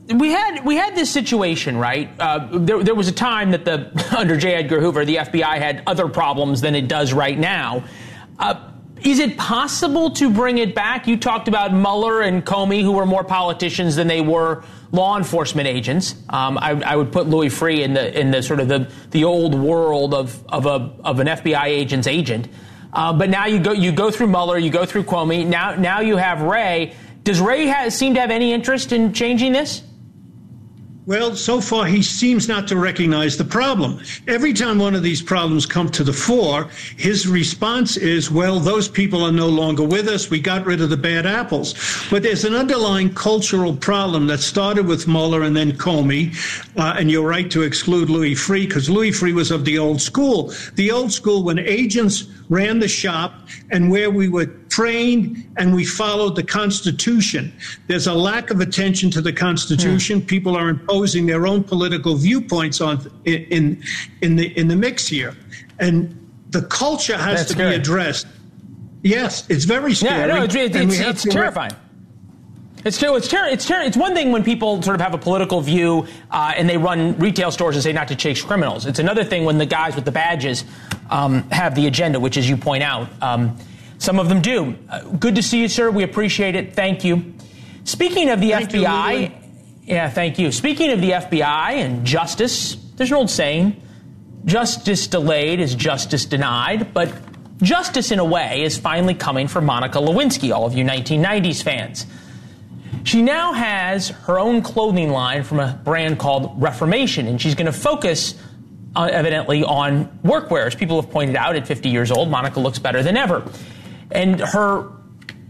[0.08, 2.10] we had we had this situation, right?
[2.20, 4.56] Uh, there, there was a time that the under J.
[4.56, 7.84] Edgar Hoover, the FBI had other problems than it does right now.
[8.40, 8.68] Uh,
[9.04, 11.08] is it possible to bring it back?
[11.08, 15.68] You talked about Mueller and Comey, who were more politicians than they were law enforcement
[15.68, 16.14] agents.
[16.30, 19.24] Um, I, I, would put Louis Freeh in the in the sort of the, the
[19.24, 22.48] old world of of a of an FBI agent's agent.
[22.94, 25.48] Uh, but now you go you go through Mueller, you go through Comey.
[25.48, 26.94] Now now you have Wray.
[27.24, 29.84] Does Wray have, seem to have any interest in changing this?
[31.12, 34.00] Well, so far he seems not to recognize the problem.
[34.30, 38.88] Every time one of these problems come to the fore, his response is, well, those
[38.88, 40.30] people are no longer with us.
[40.30, 41.76] We got rid of the bad apples.
[42.10, 46.34] But there's an underlying cultural problem that started with Mueller and then Comey.
[46.78, 50.00] Uh, and you're right to exclude Louis Freeh because Louis Freeh was of the old
[50.00, 50.54] school.
[50.76, 53.34] The old school when agents ran the shop
[53.72, 57.52] and where we were trained and we followed the Constitution.
[57.88, 60.22] There's a lack of attention to the Constitution.
[60.22, 60.28] Mm.
[60.28, 63.82] People are imposing their own political viewpoints on in
[64.22, 65.36] in the in the mix here,
[65.80, 66.16] and
[66.50, 67.70] the culture has That's to scary.
[67.72, 68.28] be addressed.
[69.02, 70.28] Yes, it's very scary.
[70.30, 71.72] Yeah, no, it's, it's, it's, it's terrifying.
[72.84, 75.18] It's ter- it's, ter- it's, ter- it's one thing when people sort of have a
[75.18, 78.88] political view uh, and they run retail stores and say not to chase criminals.
[78.88, 80.66] It's another thing when the guys with the badges
[81.12, 83.58] um, have the agenda, which, as you point out, um,
[84.00, 84.76] some of them do.
[84.90, 85.92] Uh, good to see you, sir.
[85.92, 86.74] We appreciate it.
[86.74, 87.34] Thank you.
[87.84, 89.32] Speaking of the Thank FBI,
[89.84, 90.52] yeah, thank you.
[90.52, 93.82] Speaking of the FBI and justice, there's an old saying:
[94.46, 97.14] "Justice delayed is justice denied." But
[97.62, 100.54] justice, in a way, is finally coming for Monica Lewinsky.
[100.54, 102.06] All of you 1990s fans.
[103.04, 107.66] She now has her own clothing line from a brand called Reformation, and she's going
[107.66, 108.36] to focus
[108.96, 110.68] uh, evidently on workwear.
[110.68, 113.50] As people have pointed out, at 50 years old, Monica looks better than ever.
[114.12, 114.90] And her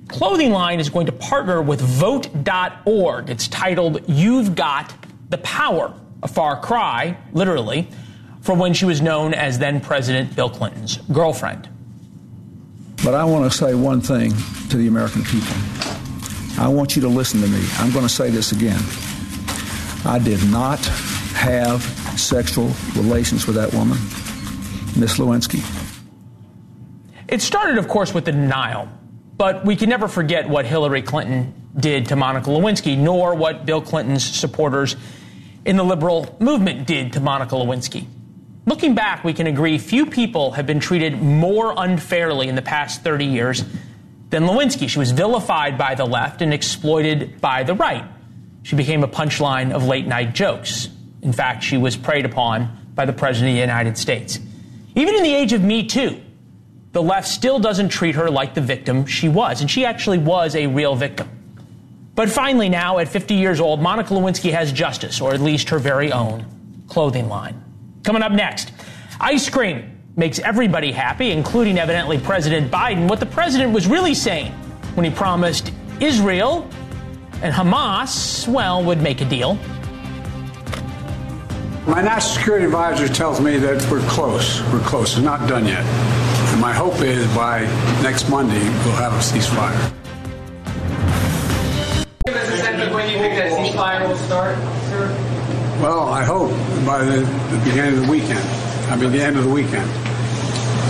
[0.08, 3.30] clothing line is going to partner with Vote.org.
[3.30, 4.94] It's titled You've Got
[5.30, 7.88] the Power, a far cry, literally,
[8.42, 11.70] from when she was known as then President Bill Clinton's girlfriend.
[13.04, 14.34] But I want to say one thing
[14.70, 15.56] to the American people.
[16.60, 17.66] I want you to listen to me.
[17.78, 18.82] I'm going to say this again.
[20.06, 20.80] I did not
[21.34, 23.98] have sexual relations with that woman,
[25.00, 25.62] Miss Lewinsky.
[27.28, 28.90] It started, of course, with the denial,
[29.38, 33.82] but we can never forget what Hillary Clinton did to Monica Lewinsky, nor what Bill
[33.82, 34.96] Clinton's supporters
[35.66, 38.06] in the liberal movement did to Monica Lewinsky.
[38.66, 43.04] Looking back, we can agree few people have been treated more unfairly in the past
[43.04, 43.64] 30 years
[44.30, 44.88] than Lewinsky.
[44.88, 48.06] She was vilified by the left and exploited by the right.
[48.64, 50.90] She became a punchline of late night jokes.
[51.22, 54.40] In fact, she was preyed upon by the President of the United States.
[54.96, 56.22] Even in the age of Me Too,
[56.92, 60.56] the left still doesn't treat her like the victim she was, and she actually was
[60.56, 61.30] a real victim.
[62.16, 65.80] But finally, now at 50 years old, Monica Lewinsky has justice, or at least her
[65.80, 66.46] very own
[66.88, 67.64] clothing line.
[68.04, 68.74] Coming up next,
[69.20, 73.08] ice cream makes everybody happy, including evidently President Biden.
[73.08, 74.52] What the president was really saying
[74.96, 76.70] when he promised Israel
[77.42, 79.58] and Hamas, well, would make a deal.
[81.88, 84.62] My national security advisor tells me that we're close.
[84.72, 85.18] We're close.
[85.18, 85.84] We're not done yet.
[85.84, 87.62] And my hope is by
[88.04, 89.92] next Monday, we'll have a ceasefire.
[92.28, 94.58] Give us a sense of when you think that ceasefire will start,
[94.90, 95.10] sir?
[95.82, 96.52] Well, I hope
[96.86, 98.48] by the, the beginning of the weekend.
[98.92, 99.90] I mean, the end of the weekend.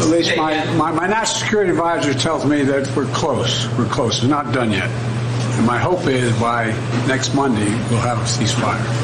[0.02, 3.66] At least my, my, my national security advisor tells me that we're close.
[3.78, 4.22] We're close.
[4.22, 4.90] We're not done yet.
[4.90, 6.66] And my hope is by
[7.08, 9.01] next Monday, we'll have a ceasefire.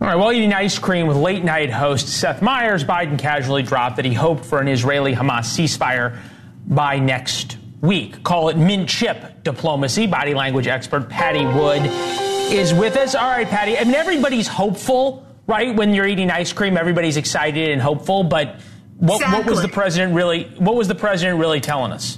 [0.00, 3.96] All right, while eating ice cream with late night host Seth Meyers, Biden casually dropped
[3.96, 6.18] that he hoped for an Israeli Hamas ceasefire
[6.66, 8.22] by next week.
[8.22, 10.06] Call it mint chip diplomacy.
[10.06, 11.82] Body language expert Patti Wood
[12.50, 13.14] is with us.
[13.14, 13.76] All right, Patti.
[13.76, 15.76] I mean, everybody's hopeful, right?
[15.76, 18.24] When you're eating ice cream, everybody's excited and hopeful.
[18.24, 18.58] But
[18.96, 20.44] what, what was the president really?
[20.56, 22.16] What was the president really telling us?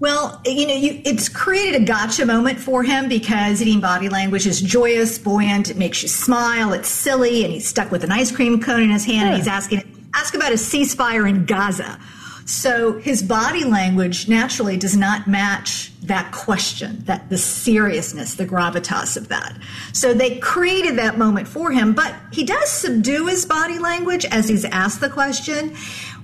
[0.00, 4.46] Well, you know, you, it's created a gotcha moment for him because eating body language
[4.46, 8.32] is joyous, buoyant, it makes you smile, it's silly, and he's stuck with an ice
[8.32, 9.82] cream cone in his hand and he's asking
[10.14, 11.98] ask about a ceasefire in Gaza.
[12.46, 19.16] So his body language naturally does not match that question, that the seriousness, the gravitas
[19.16, 19.56] of that.
[19.94, 24.46] So they created that moment for him, but he does subdue his body language as
[24.46, 25.74] he's asked the question.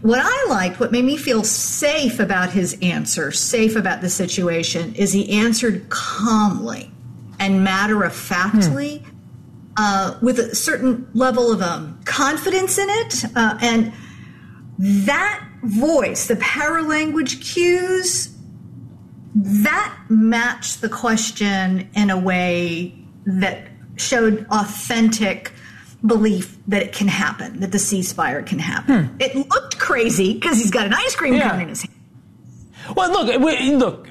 [0.03, 4.95] What I liked, what made me feel safe about his answer, safe about the situation,
[4.95, 6.91] is he answered calmly
[7.39, 9.03] and matter of factly,
[9.77, 13.25] uh, with a certain level of um, confidence in it.
[13.37, 13.93] Uh, and
[14.79, 18.35] that voice, the paralanguage cues,
[19.35, 22.95] that matched the question in a way
[23.27, 25.53] that showed authentic
[26.07, 29.15] belief that it can happen, that the ceasefire can happen.
[29.21, 31.51] It looked crazy because he's got an ice cream Yeah.
[31.51, 31.95] cone in his hand.
[32.97, 34.09] Well, look, we, look,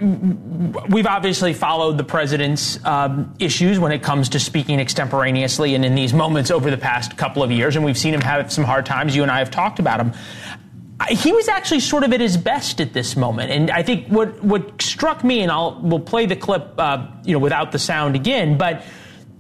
[0.90, 5.96] we've obviously followed the president's um, issues when it comes to speaking extemporaneously and in
[5.96, 8.86] these moments over the past couple of years, and we've seen him have some hard
[8.86, 9.16] times.
[9.16, 10.14] You and I have talked about him.
[11.00, 14.08] I- He was actually sort of at his best at this moment, and I think
[14.08, 17.80] what what struck me, and I'll we'll play the clip, uh, you know, without the
[17.80, 18.84] sound again, but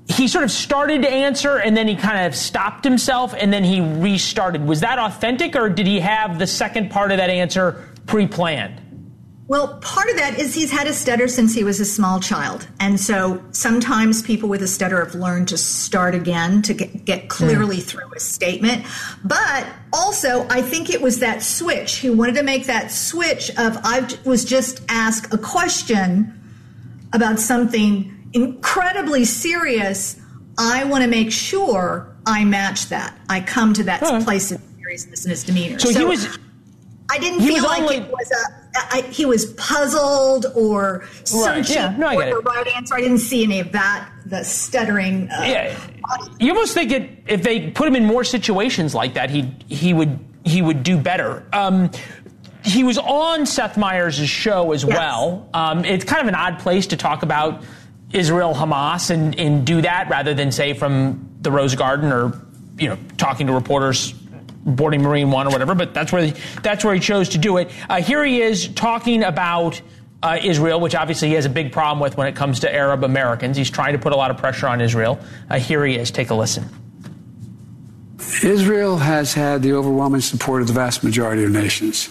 [0.10, 3.64] he sort of started to answer, and then he kind of stopped himself, and then
[3.64, 4.66] he restarted.
[4.66, 8.82] Was that authentic, or did he have the second part of that answer pre-planned?
[9.48, 12.68] Well, part of that is he's had a stutter since he was a small child.
[12.80, 17.30] And so sometimes people with a stutter have learned to start again to get, get
[17.30, 17.84] clearly mm.
[17.84, 18.86] through a statement.
[19.24, 21.98] But also, I think it was that switch.
[21.98, 26.36] He wanted to make that switch of I was just asked a question
[27.12, 30.20] about something incredibly serious.
[30.58, 33.18] I want to make sure I match that.
[33.30, 34.24] I come to that huh.
[34.24, 35.80] place of seriousness in his demeanor.
[35.80, 36.40] So, so he was.
[37.12, 41.70] I didn't feel like only, it was a I, he was puzzled or searching right,
[41.70, 41.96] yeah.
[41.98, 42.96] no, for the right answer.
[42.96, 44.10] I didn't see any of that.
[44.26, 45.30] The stuttering.
[45.30, 45.80] Uh, yeah,
[46.40, 49.94] you almost think it, if they put him in more situations like that, he he
[49.94, 51.46] would he would do better.
[51.52, 51.90] Um,
[52.64, 54.96] he was on Seth Meyers' show as yes.
[54.96, 55.50] well.
[55.54, 57.64] Um, it's kind of an odd place to talk about
[58.12, 62.42] Israel Hamas and, and do that rather than say from the Rose Garden or
[62.78, 64.14] you know talking to reporters
[64.66, 67.72] boarding Marine One or whatever, but that's where that's where he chose to do it.
[67.90, 69.82] Uh, here he is talking about.
[70.22, 73.06] Uh, Israel, which obviously he has a big problem with when it comes to Arab
[73.06, 73.56] Americans.
[73.56, 75.18] He's trying to put a lot of pressure on Israel.
[75.50, 76.12] Uh, here he is.
[76.12, 76.66] Take a listen.
[78.44, 82.10] Israel has had the overwhelming support of the vast majority of nations.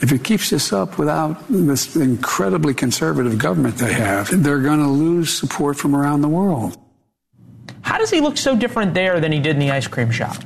[0.00, 4.88] If it keeps this up without this incredibly conservative government they have, they're going to
[4.88, 6.78] lose support from around the world.
[7.82, 10.36] How does he look so different there than he did in the ice cream shop?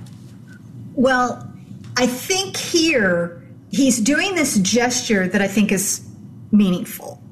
[0.94, 1.52] Well,
[1.96, 6.08] I think here he's doing this gesture that I think is
[6.50, 7.22] meaningful.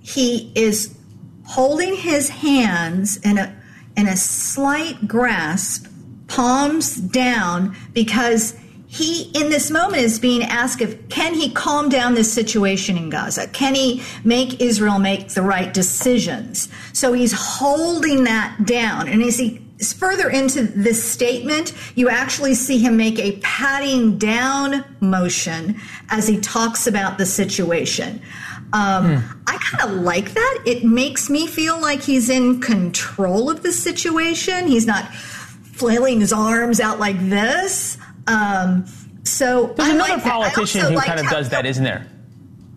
[0.00, 0.96] He is
[1.44, 3.54] holding his hands in a
[3.96, 5.86] in a slight grasp,
[6.26, 8.56] palms down, because
[8.94, 13.10] he in this moment is being asked if can he calm down this situation in
[13.10, 13.48] Gaza?
[13.48, 16.68] Can he make Israel make the right decisions?
[16.92, 19.08] So he's holding that down.
[19.08, 19.60] And as he
[19.98, 25.80] further into this statement, you actually see him make a patting down motion
[26.10, 28.22] as he talks about the situation.
[28.72, 29.38] Um, hmm.
[29.48, 30.62] I kind of like that.
[30.66, 34.68] It makes me feel like he's in control of the situation.
[34.68, 37.98] He's not flailing his arms out like this.
[38.26, 38.86] Um,
[39.24, 42.06] so there's I another like politician who kind of does that, isn't there?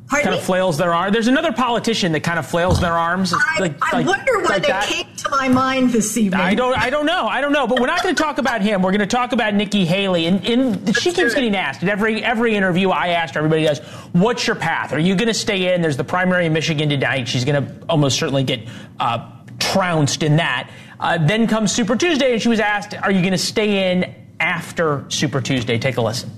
[0.08, 0.40] Pardon kind me?
[0.40, 1.12] of flails their arms.
[1.12, 3.34] There's another politician that kind of flails their arms.
[3.34, 4.86] I, like, I like, wonder why like they that.
[4.86, 6.40] came to my mind this evening.
[6.40, 6.78] I don't.
[6.78, 7.28] I don't know.
[7.28, 7.68] I don't know.
[7.68, 8.82] But we're not going to talk about him.
[8.82, 10.28] We're going to talk about Nikki Haley.
[10.28, 12.90] And, and she keeps getting asked at every every interview.
[12.90, 13.40] I asked her.
[13.40, 13.80] Everybody does.
[14.14, 14.94] What's your path?
[14.94, 15.82] Are you going to stay in?
[15.82, 17.28] There's the primary in Michigan tonight.
[17.28, 18.62] She's going to almost certainly get
[19.02, 19.30] uh,
[19.60, 20.70] trounced in that.
[21.02, 24.16] Uh, then comes Super Tuesday, and she was asked, "Are you going to stay in
[24.40, 26.32] after Super Tuesday?" Take a listen.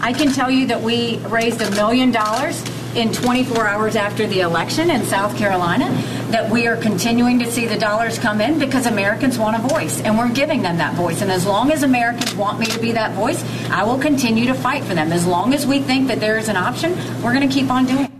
[0.00, 2.62] I can tell you that we raised a million dollars
[2.94, 5.90] in 24 hours after the election in South Carolina,
[6.30, 10.00] that we are continuing to see the dollars come in because Americans want a voice,
[10.02, 11.22] and we're giving them that voice.
[11.22, 14.54] And as long as Americans want me to be that voice, I will continue to
[14.54, 15.12] fight for them.
[15.12, 17.86] As long as we think that there is an option, we're going to keep on
[17.86, 18.10] doing it.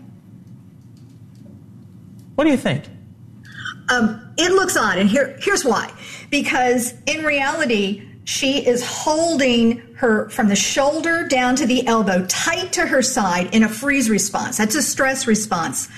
[2.34, 2.84] What do you think?
[3.90, 5.92] Um, it looks odd, and here, here's why.
[6.30, 12.72] Because in reality, she is holding her from the shoulder down to the elbow tight
[12.72, 14.56] to her side in a freeze response.
[14.56, 15.88] That's a stress response.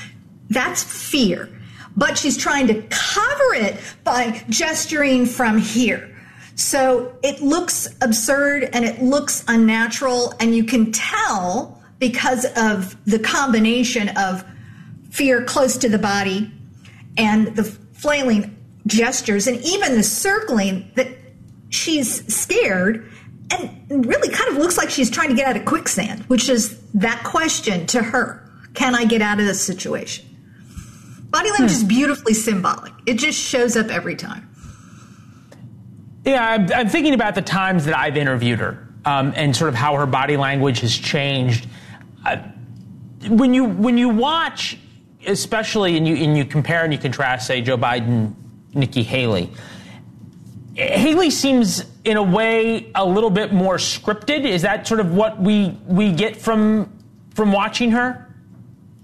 [0.50, 1.48] That's fear.
[1.96, 6.12] But she's trying to cover it by gesturing from here.
[6.56, 10.34] So it looks absurd and it looks unnatural.
[10.40, 14.44] And you can tell because of the combination of
[15.10, 16.50] fear close to the body
[17.16, 21.08] and the flailing gestures and even the circling that
[21.70, 23.10] she's scared
[23.50, 26.80] and really kind of looks like she's trying to get out of quicksand, which is
[26.92, 28.42] that question to her
[28.74, 30.24] Can I get out of this situation?
[31.30, 31.76] Body language hmm.
[31.76, 34.48] is beautifully symbolic, it just shows up every time.
[36.24, 39.76] Yeah, I'm, I'm thinking about the times that I've interviewed her um, and sort of
[39.76, 41.68] how her body language has changed.
[42.24, 42.38] Uh,
[43.28, 44.76] when you when you watch,
[45.26, 48.34] especially and you and you compare and you contrast, say Joe Biden,
[48.74, 49.52] Nikki Haley,
[50.76, 54.44] Haley seems, in a way, a little bit more scripted.
[54.44, 56.92] Is that sort of what we we get from
[57.34, 58.22] from watching her?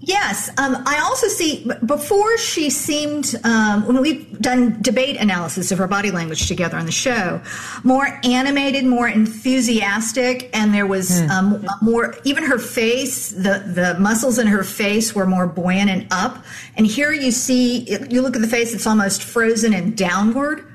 [0.05, 0.49] Yes.
[0.57, 5.87] Um, I also see before she seemed, um, when we've done debate analysis of her
[5.87, 7.41] body language together on the show,
[7.85, 11.29] more animated, more enthusiastic, and there was mm.
[11.29, 16.05] um, more, even her face, the, the muscles in her face were more buoyant and
[16.11, 16.43] up.
[16.75, 20.69] And here you see, you look at the face, it's almost frozen and downward.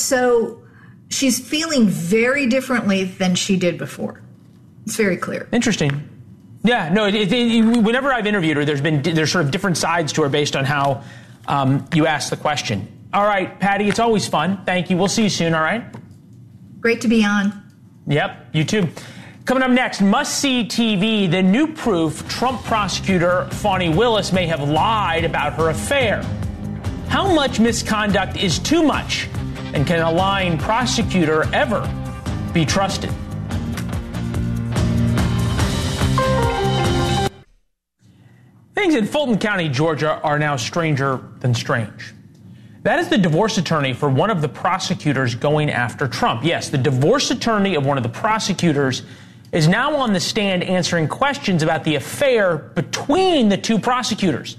[0.00, 0.62] So
[1.08, 4.22] she's feeling very differently than she did before.
[4.86, 5.48] It's very clear.
[5.52, 6.08] Interesting.
[6.64, 7.06] Yeah, no.
[7.06, 10.22] It, it, it, whenever I've interviewed her, there's been there's sort of different sides to
[10.22, 11.04] her based on how
[11.46, 12.86] um, you ask the question.
[13.12, 14.64] All right, Patti, it's always fun.
[14.64, 14.96] Thank you.
[14.96, 15.54] We'll see you soon.
[15.54, 15.84] All right.
[16.80, 17.62] Great to be on.
[18.06, 18.88] Yep, you too.
[19.44, 24.60] Coming up next, must see TV, the new proof Trump prosecutor Fani Willis may have
[24.68, 26.22] lied about her affair.
[27.08, 29.26] How much misconduct is too much?
[29.74, 31.80] And can a lying prosecutor ever
[32.52, 33.10] be trusted?
[38.74, 42.14] Things in Fulton County, Georgia are now stranger than strange.
[42.84, 46.44] That is the divorce attorney for one of the prosecutors going after Trump.
[46.44, 49.02] Yes, the divorce attorney of one of the prosecutors
[49.52, 54.56] is now on the stand answering questions about the affair between the two prosecutors.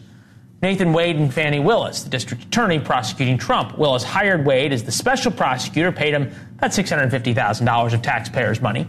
[0.61, 3.77] Nathan Wade and Fani Willis, the district attorney prosecuting Trump.
[3.77, 8.85] Willis hired Wade as the special prosecutor, paid him about $650,000 of taxpayers' money.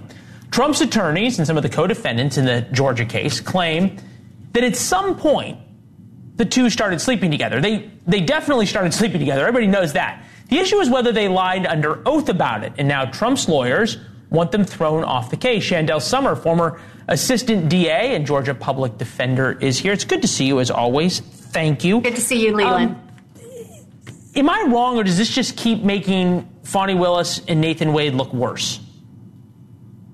[0.51, 3.97] Trump's attorneys and some of the co defendants in the Georgia case claim
[4.53, 5.59] that at some point
[6.37, 7.61] the two started sleeping together.
[7.61, 9.43] They, they definitely started sleeping together.
[9.43, 10.25] Everybody knows that.
[10.49, 12.73] The issue is whether they lied under oath about it.
[12.79, 13.99] And now Trump's lawyers
[14.31, 15.65] want them thrown off the case.
[15.65, 19.93] Shandell Summer, former assistant DA and Georgia public defender, is here.
[19.93, 21.21] It's good to see you as always.
[21.21, 22.01] Thank you.
[22.01, 22.93] Good to see you, Leland.
[22.93, 23.11] Um,
[24.37, 28.33] am I wrong, or does this just keep making Fani Willis and Nathan Wade look
[28.33, 28.81] worse?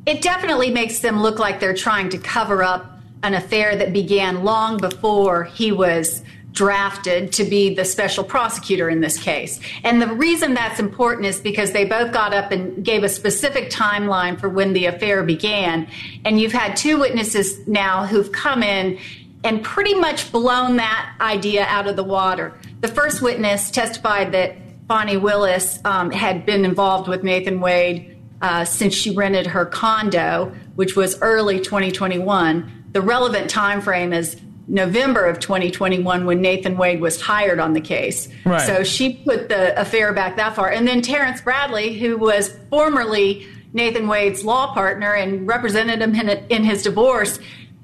[0.06, 4.44] It definitely makes them look like they're trying to cover up an affair that began
[4.44, 6.22] long before he was
[6.56, 9.60] drafted to be the special prosecutor in this case.
[9.84, 13.70] And the reason that's important is because they both got up and gave a specific
[13.70, 15.86] timeline for when the affair began.
[16.24, 18.98] And you've had two witnesses now who've come in
[19.44, 22.54] and pretty much blown that idea out of the water.
[22.80, 24.56] The first witness testified that
[24.88, 30.52] Fani Willis um, had been involved with Nathan Wade uh, since she rented her condo,
[30.74, 37.00] which was early 2021 the relevant time frame is November of 2021 when Nathan Wade
[37.00, 38.28] was hired on the case.
[38.44, 38.66] Right.
[38.66, 40.70] So she put the affair back that far.
[40.70, 46.28] And then Terrence Bradley, who was formerly Nathan Wade's law partner and represented him in,
[46.48, 47.38] in his divorce,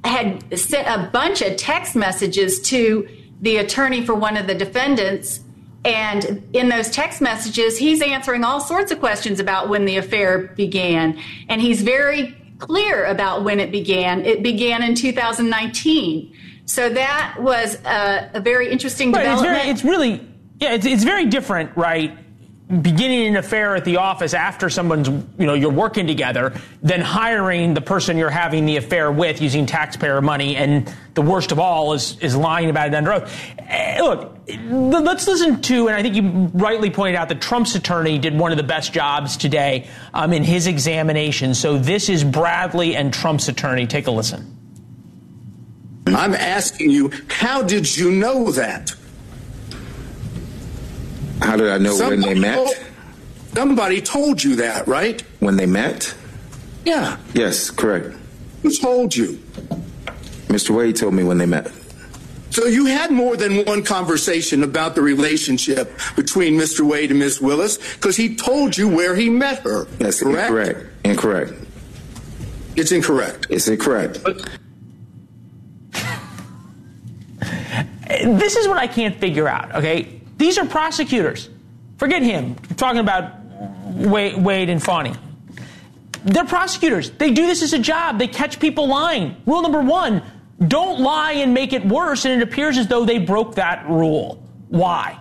[0.04, 3.08] had sent a bunch of text messages to
[3.40, 5.40] the attorney for one of the defendants.
[5.84, 10.38] And in those text messages, he's answering all sorts of questions about when the affair
[10.38, 11.20] began.
[11.48, 14.24] And he's very clear about when it began.
[14.24, 16.32] It began in 2019.
[16.66, 19.68] So that was a, a very interesting right, development.
[19.68, 20.28] It's, very, it's really,
[20.60, 22.16] yeah, it's, it's very different, right?
[22.80, 27.74] beginning an affair at the office after someone's, you know, you're working together, then hiring
[27.74, 31.92] the person you're having the affair with using taxpayer money, and the worst of all
[31.92, 33.54] is is lying about it under oath.
[33.58, 38.18] Eh, look, let's listen to, and I think you rightly pointed out that Trump's attorney
[38.18, 41.54] did one of the best jobs today um, in his examination.
[41.54, 43.86] So this is Bradley and Trump's attorney.
[43.86, 44.51] Take a listen.
[46.06, 48.92] I'm asking you, how did you know that?
[51.40, 52.54] How did I know somebody when they met?
[52.56, 52.76] Told,
[53.54, 55.22] somebody told you that, right?
[55.40, 56.14] When they met?
[56.84, 57.18] Yeah.
[57.34, 58.16] Yes, correct.
[58.62, 59.40] Who told you?
[60.48, 60.70] Mr.
[60.70, 61.70] Wade told me when they met.
[62.50, 66.82] So you had more than one conversation about the relationship between Mr.
[66.82, 67.40] Wade and Ms.
[67.40, 69.84] Willis because he told you where he met her.
[69.98, 70.50] That's correct?
[70.50, 70.86] incorrect.
[71.04, 71.52] Incorrect.
[72.76, 73.46] It's incorrect.
[73.48, 74.22] It's incorrect.
[74.22, 74.46] But-
[78.22, 80.20] this is what I can't figure out, okay?
[80.36, 81.48] These are prosecutors.
[81.98, 82.56] Forget him.
[82.68, 83.32] I'm talking about
[83.84, 85.14] Wade, Wade and Fani.
[86.24, 87.10] They're prosecutors.
[87.10, 88.18] They do this as a job.
[88.18, 89.36] They catch people lying.
[89.46, 90.22] Rule number one
[90.68, 92.24] don't lie and make it worse.
[92.24, 94.42] And it appears as though they broke that rule.
[94.68, 95.18] Why?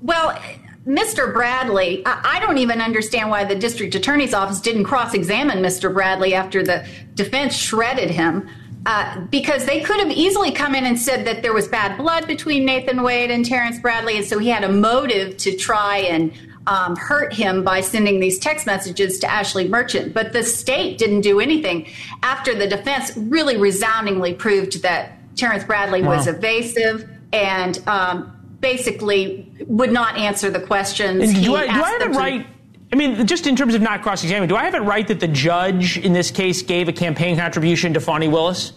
[0.00, 0.38] Well,
[0.86, 1.32] Mr.
[1.32, 5.92] Bradley, I don't even understand why the district attorney's office didn't cross examine Mr.
[5.92, 8.48] Bradley after the defense shredded him.
[8.86, 12.26] Uh, because they could have easily come in and said that there was bad blood
[12.26, 16.32] between Nathan Wade and Terrence Bradley, and so he had a motive to try and
[16.66, 20.12] um, hurt him by sending these text messages to Ashley Merchant.
[20.12, 21.86] But the state didn't do anything
[22.22, 26.16] after the defense really resoundingly proved that Terrence Bradley wow.
[26.16, 31.32] was evasive and um, basically would not answer the questions.
[31.34, 32.46] do, I, do I have it right?
[32.94, 35.18] I mean, just in terms of not cross examining, do I have it right that
[35.18, 38.72] the judge in this case gave a campaign contribution to Fani Willis?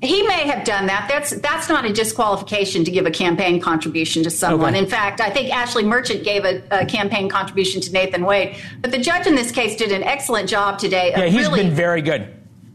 [0.00, 1.08] He may have done that.
[1.08, 4.76] That's that's not a disqualification to give a campaign contribution to someone.
[4.76, 4.78] Okay.
[4.78, 8.56] In fact, I think Ashley Merchant gave a, a, campaign contribution to Nathan Wade.
[8.80, 11.10] But the judge in this case did an excellent job today.
[11.10, 12.32] yeah, he's really been very good.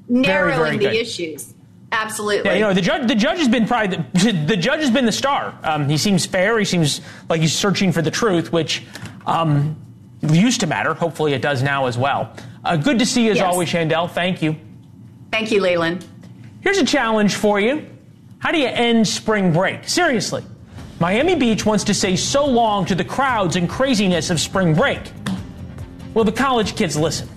[0.10, 0.96] Narrowing very, very the good.
[0.96, 1.54] issues.
[1.94, 2.50] Absolutely.
[2.50, 5.06] Yeah, you know, the judge, the judge has been probably the, the judge has been
[5.06, 5.58] the star.
[5.64, 6.60] Um, he seems fair.
[6.60, 7.00] He seems
[7.30, 8.84] like he's searching for the truth, which
[9.26, 9.78] um,
[10.32, 10.94] used to matter.
[10.94, 12.36] Hopefully, it does now as well.
[12.64, 13.46] Uh, good to see you as yes.
[13.46, 14.10] always, Chandel.
[14.10, 14.56] Thank you.
[15.32, 16.06] Thank you, Leland.
[16.62, 17.86] Here's a challenge for you
[18.40, 19.88] How do you end spring break?
[19.88, 20.44] Seriously.
[21.00, 25.02] Miami Beach wants to say so long to the crowds and craziness of spring break.
[26.14, 27.28] Will the college kids listen?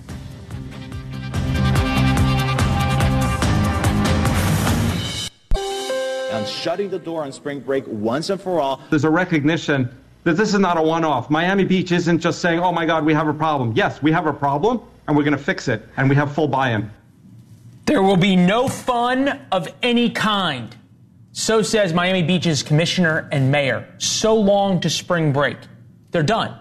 [6.31, 9.89] And shutting the door on spring break once and for all, there's a recognition
[10.23, 11.29] that this is not a one off.
[11.29, 13.73] Miami Beach isn't just saying, oh my God, we have a problem.
[13.75, 16.47] Yes, we have a problem, and we're going to fix it, and we have full
[16.47, 16.91] buy in.
[17.85, 20.75] There will be no fun of any kind.
[21.31, 23.87] So says Miami Beach's commissioner and mayor.
[23.99, 25.57] So long to spring break.
[26.11, 26.57] They're done.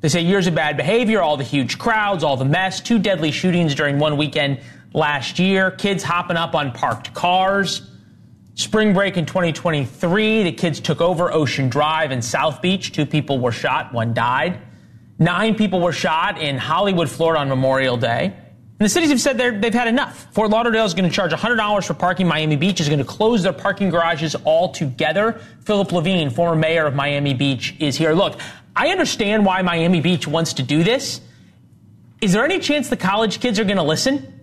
[0.00, 3.32] They say years of bad behavior, all the huge crowds, all the mess, two deadly
[3.32, 4.60] shootings during one weekend
[4.94, 7.89] last year, kids hopping up on parked cars.
[8.60, 12.92] Spring break in 2023, the kids took over Ocean Drive in South Beach.
[12.92, 14.60] Two people were shot, one died.
[15.18, 18.24] Nine people were shot in Hollywood, Florida on Memorial Day.
[18.26, 20.26] And the cities have said they've had enough.
[20.34, 22.28] Fort Lauderdale is going to charge $100 for parking.
[22.28, 25.40] Miami Beach is going to close their parking garages altogether.
[25.64, 28.12] Philip Levine, former mayor of Miami Beach, is here.
[28.12, 28.38] Look,
[28.76, 31.22] I understand why Miami Beach wants to do this.
[32.20, 34.38] Is there any chance the college kids are going to listen?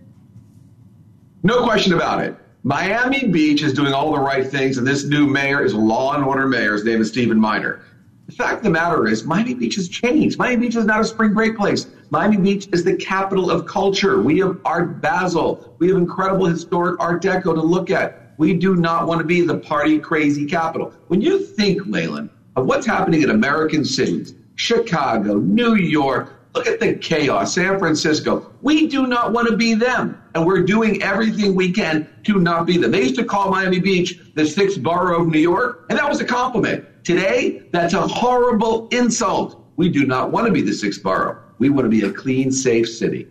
[1.43, 2.35] No question about it.
[2.67, 6.15] Miami Beach is doing all the right things, and this new mayor is a law
[6.15, 6.73] and order mayor.
[6.73, 7.79] His name is Steven Meiner.
[8.25, 10.37] The fact of the matter is, Miami Beach has changed.
[10.37, 11.87] Miami Beach is not a spring break place.
[12.09, 14.21] Miami Beach is the capital of culture.
[14.21, 15.73] We have Art Basel.
[15.79, 18.33] We have incredible historic Art Deco to look at.
[18.35, 20.93] We do not want to be the party crazy capital.
[21.07, 26.79] When you think, Leland, of what's happening in American cities, Chicago, New York, Look at
[26.79, 27.53] the chaos.
[27.53, 28.51] San Francisco.
[28.63, 30.19] We do not want to be them.
[30.33, 32.89] And we're doing everything we can to not be them.
[32.89, 36.19] They used to call Miami Beach the sixth borough of New York, and that was
[36.19, 36.83] a compliment.
[37.03, 39.67] Today, that's a horrible insult.
[39.75, 41.39] We do not want to be the sixth borough.
[41.59, 43.27] We want to be a clean, safe city.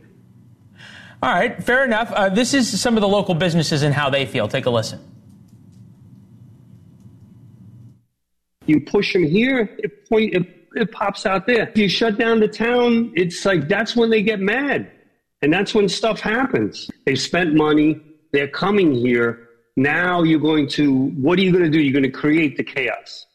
[1.21, 2.13] All right, fair enough.
[2.13, 4.47] Uh, this is some of the local businesses and how they feel.
[4.47, 5.01] Take a listen.
[8.67, 11.73] You push them here, it, point, it it pops out there.
[11.75, 14.91] You shut down the town, it's like that's when they get mad.
[15.43, 16.91] And that's when stuff happens.
[17.05, 18.01] They've spent money,
[18.33, 19.49] they're coming here.
[19.77, 21.81] Now you're going to, what are you going to do?
[21.81, 23.27] You're going to create the chaos.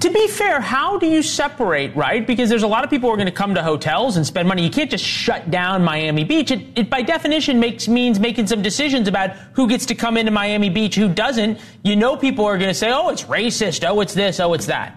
[0.00, 2.24] To be fair, how do you separate, right?
[2.24, 4.46] Because there's a lot of people who are going to come to hotels and spend
[4.46, 4.62] money.
[4.62, 6.52] You can't just shut down Miami Beach.
[6.52, 10.30] It, it by definition makes means making some decisions about who gets to come into
[10.30, 11.58] Miami Beach, who doesn't.
[11.82, 14.66] You know people are going to say, oh, it's racist, oh, it's this, oh, it's
[14.66, 14.96] that.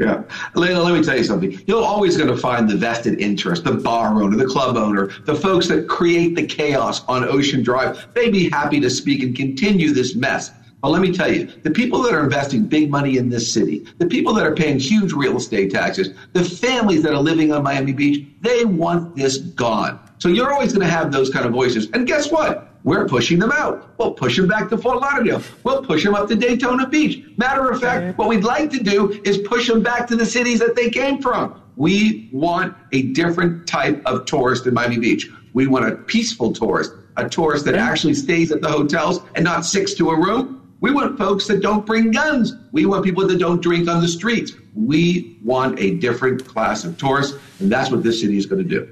[0.00, 0.22] Yeah.
[0.54, 1.60] Lena, let me tell you something.
[1.66, 5.34] You're always going to find the vested interest, the bar owner, the club owner, the
[5.34, 8.08] folks that create the chaos on Ocean Drive.
[8.14, 10.52] They'd be happy to speak and continue this mess.
[10.80, 13.86] But let me tell you, the people that are investing big money in this city,
[13.98, 17.62] the people that are paying huge real estate taxes, the families that are living on
[17.62, 20.00] Miami Beach, they want this gone.
[20.16, 21.90] So you're always going to have those kind of voices.
[21.92, 22.69] And guess what?
[22.82, 23.90] We're pushing them out.
[23.98, 25.42] We'll push them back to Fort Lauderdale.
[25.64, 27.24] We'll push them up to Daytona Beach.
[27.36, 30.58] Matter of fact, what we'd like to do is push them back to the cities
[30.60, 31.60] that they came from.
[31.76, 35.28] We want a different type of tourist in Miami Beach.
[35.52, 39.64] We want a peaceful tourist, a tourist that actually stays at the hotels and not
[39.64, 40.56] six to a room.
[40.80, 42.54] We want folks that don't bring guns.
[42.72, 44.52] We want people that don't drink on the streets.
[44.74, 48.68] We want a different class of tourists, and that's what this city is going to
[48.68, 48.90] do.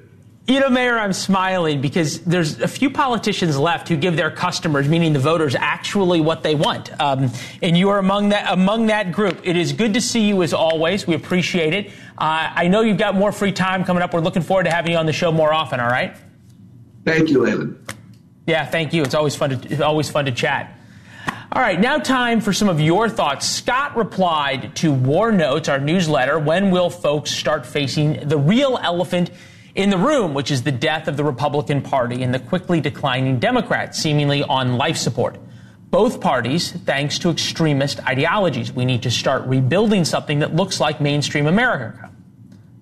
[0.48, 4.88] You know, Mayor, I'm smiling because there's a few politicians left who give their customers,
[4.88, 7.30] meaning the voters, actually what they want, um,
[7.60, 9.42] and you are among that among that group.
[9.44, 11.06] It is good to see you as always.
[11.06, 11.88] We appreciate it.
[12.16, 14.14] Uh, I know you've got more free time coming up.
[14.14, 15.80] We're looking forward to having you on the show more often.
[15.80, 16.16] All right.
[17.04, 17.94] Thank you, Leland.
[18.46, 19.02] Yeah, thank you.
[19.02, 20.74] It's always fun to always fun to chat.
[21.52, 23.46] All right, now time for some of your thoughts.
[23.46, 26.38] Scott replied to War Notes, our newsletter.
[26.38, 29.30] When will folks start facing the real elephant?
[29.78, 33.38] In the room, which is the death of the Republican Party and the quickly declining
[33.38, 35.38] Democrats, seemingly on life support.
[35.88, 38.72] Both parties, thanks to extremist ideologies.
[38.72, 42.10] We need to start rebuilding something that looks like mainstream America.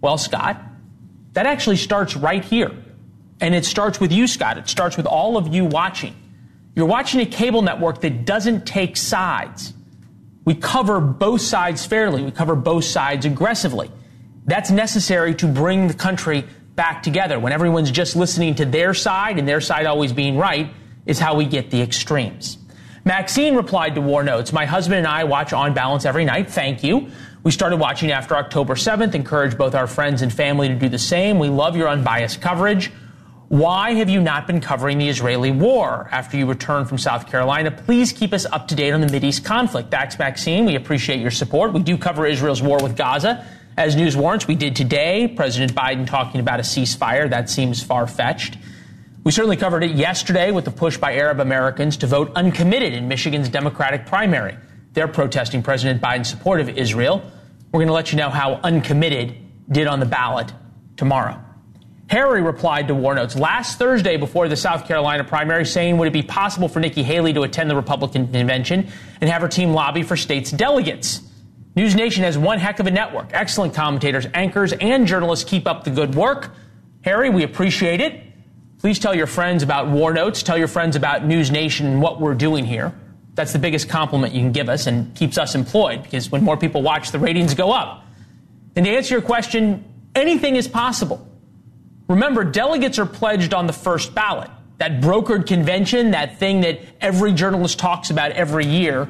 [0.00, 0.58] Well, Scott,
[1.34, 2.72] that actually starts right here.
[3.42, 4.56] And it starts with you, Scott.
[4.56, 6.16] It starts with all of you watching.
[6.74, 9.74] You're watching a cable network that doesn't take sides.
[10.46, 12.22] We cover both sides fairly.
[12.22, 13.90] We cover both sides aggressively.
[14.46, 16.44] That's necessary to bring the country
[16.76, 17.40] back together.
[17.40, 20.72] When everyone's just listening to their side and their side always being right
[21.06, 22.58] is how we get the extremes.
[23.04, 24.52] Maxine replied to War Notes.
[24.52, 26.50] My husband and I watch On Balance every night.
[26.50, 27.08] Thank you.
[27.44, 29.14] We started watching after October 7th.
[29.14, 31.38] Encourage both our friends and family to do the same.
[31.38, 32.90] We love your unbiased coverage.
[33.48, 37.70] Why have you not been covering the Israeli war after you returned from South Carolina?
[37.70, 39.90] Please keep us up to date on the Mideast conflict.
[39.90, 41.72] Dax Maxine, we appreciate your support.
[41.72, 43.46] We do cover Israel's war with Gaza
[43.76, 44.48] as news warrants.
[44.48, 45.28] We did today.
[45.28, 47.28] President Biden talking about a ceasefire.
[47.28, 48.58] That seems far fetched.
[49.24, 53.08] We certainly covered it yesterday with the push by Arab Americans to vote uncommitted in
[53.08, 54.56] Michigan's Democratic primary.
[54.92, 57.22] They're protesting President Biden's support of Israel.
[57.72, 59.36] We're going to let you know how uncommitted
[59.70, 60.52] did on the ballot
[60.96, 61.42] tomorrow.
[62.08, 66.12] Harry replied to War Notes last Thursday before the South Carolina primary, saying would it
[66.12, 68.88] be possible for Nikki Haley to attend the Republican convention
[69.20, 71.20] and have her team lobby for states' delegates?
[71.76, 73.28] News Nation has one heck of a network.
[73.34, 76.54] Excellent commentators, anchors, and journalists keep up the good work.
[77.02, 78.22] Harry, we appreciate it.
[78.78, 80.42] Please tell your friends about War Notes.
[80.42, 82.94] Tell your friends about News Nation and what we're doing here.
[83.34, 86.56] That's the biggest compliment you can give us and keeps us employed because when more
[86.56, 88.06] people watch, the ratings go up.
[88.74, 91.28] And to answer your question, anything is possible.
[92.08, 94.50] Remember, delegates are pledged on the first ballot.
[94.78, 99.08] That brokered convention, that thing that every journalist talks about every year,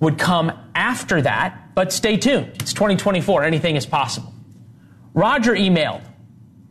[0.00, 1.61] would come after that.
[1.74, 2.52] But stay tuned.
[2.60, 3.44] It's 2024.
[3.44, 4.32] Anything is possible.
[5.14, 6.02] Roger emailed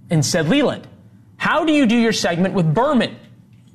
[0.09, 0.87] and said, Leland,
[1.37, 3.17] how do you do your segment with Berman?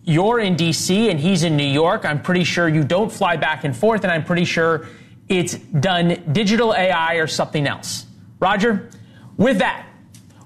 [0.05, 2.05] You're in DC and he's in New York.
[2.05, 4.87] I'm pretty sure you don't fly back and forth, and I'm pretty sure
[5.29, 8.07] it's done digital AI or something else.
[8.39, 8.89] Roger,
[9.37, 9.89] with that,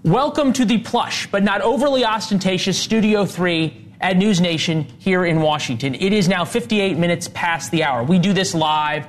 [0.03, 5.43] welcome to the plush but not overly ostentatious Studio 3 at News Nation here in
[5.43, 5.95] Washington.
[5.95, 8.03] It is now 58 minutes past the hour.
[8.03, 9.07] We do this live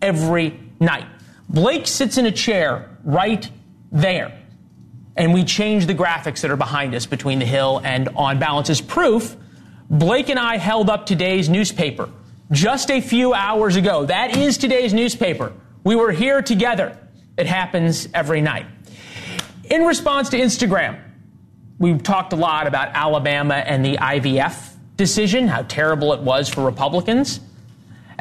[0.00, 1.06] every night.
[1.52, 3.48] Blake sits in a chair right
[3.90, 4.38] there
[5.16, 8.70] and we change the graphics that are behind us between the Hill and On Balance.
[8.70, 9.36] As proof,
[9.90, 12.08] Blake and I held up today's newspaper
[12.50, 14.06] just a few hours ago.
[14.06, 15.52] That is today's newspaper.
[15.84, 16.98] We were here together.
[17.36, 18.66] It happens every night.
[19.64, 20.98] In response to Instagram,
[21.78, 26.64] we've talked a lot about Alabama and the IVF decision, how terrible it was for
[26.64, 27.40] Republicans.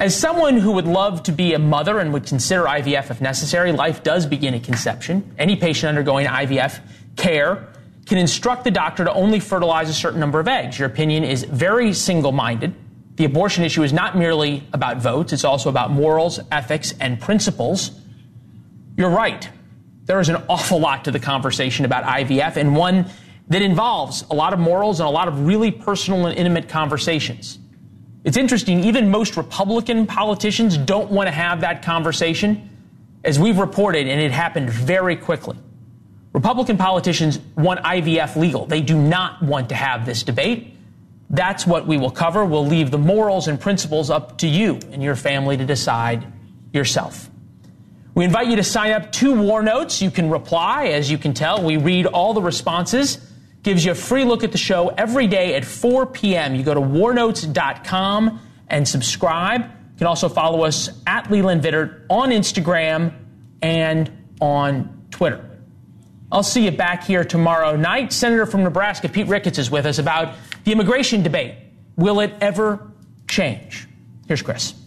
[0.01, 3.71] As someone who would love to be a mother and would consider IVF if necessary,
[3.71, 5.35] life does begin at conception.
[5.37, 6.79] Any patient undergoing IVF
[7.17, 7.67] care
[8.07, 10.79] can instruct the doctor to only fertilize a certain number of eggs.
[10.79, 12.73] Your opinion is very single minded.
[13.17, 17.91] The abortion issue is not merely about votes, it's also about morals, ethics, and principles.
[18.97, 19.47] You're right.
[20.05, 23.05] There is an awful lot to the conversation about IVF, and one
[23.49, 27.59] that involves a lot of morals and a lot of really personal and intimate conversations.
[28.23, 32.69] It's interesting, even most Republican politicians don't want to have that conversation,
[33.23, 35.57] as we've reported, and it happened very quickly.
[36.33, 38.65] Republican politicians want IVF legal.
[38.65, 40.75] They do not want to have this debate.
[41.29, 42.45] That's what we will cover.
[42.45, 46.25] We'll leave the morals and principles up to you and your family to decide
[46.73, 47.29] yourself.
[48.13, 50.01] We invite you to sign up to War Notes.
[50.01, 50.87] You can reply.
[50.87, 53.30] As you can tell, we read all the responses
[53.63, 56.55] gives you a free look at the show every day at 4 p.m.
[56.55, 59.61] You go to warnotes.com and subscribe.
[59.61, 63.13] You can also follow us at Leland Vittert on Instagram
[63.61, 65.47] and on Twitter.
[66.31, 68.13] I'll see you back here tomorrow night.
[68.13, 71.55] Senator from Nebraska, Pete Ricketts, is with us about the immigration debate.
[71.97, 72.91] Will it ever
[73.27, 73.87] change?
[74.27, 74.80] Here's Chris.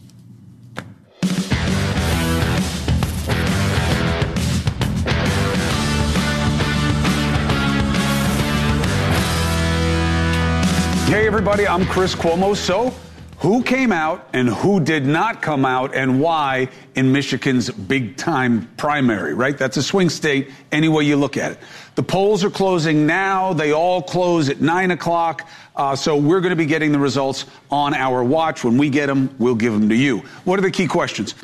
[11.06, 12.56] Hey, everybody, I'm Chris Cuomo.
[12.56, 12.92] So,
[13.38, 18.68] who came out and who did not come out and why in Michigan's big time
[18.78, 19.56] primary, right?
[19.56, 21.58] That's a swing state any way you look at it.
[21.94, 23.52] The polls are closing now.
[23.52, 25.46] They all close at 9 o'clock.
[25.76, 28.64] Uh, so we're going to be getting the results on our watch.
[28.64, 30.20] When we get them, we'll give them to you.
[30.44, 31.34] What are the key questions?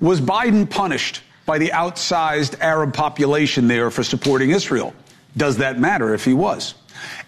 [0.00, 4.94] Was Biden punished by the outsized Arab population there for supporting Israel?
[5.36, 6.74] Does that matter if he was?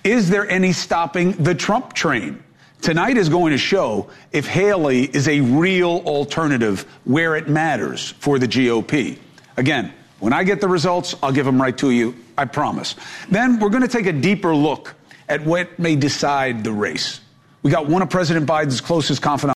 [0.05, 2.42] Is there any stopping the Trump train?
[2.80, 8.40] Tonight is going to show if Haley is a real alternative where it matters for
[8.40, 9.18] the GOP.
[9.57, 12.16] Again, when I get the results, I'll give them right to you.
[12.36, 12.96] I promise.
[13.28, 14.94] Then we're going to take a deeper look
[15.28, 17.20] at what may decide the race.
[17.62, 19.50] We got one of President Biden's closest confidants.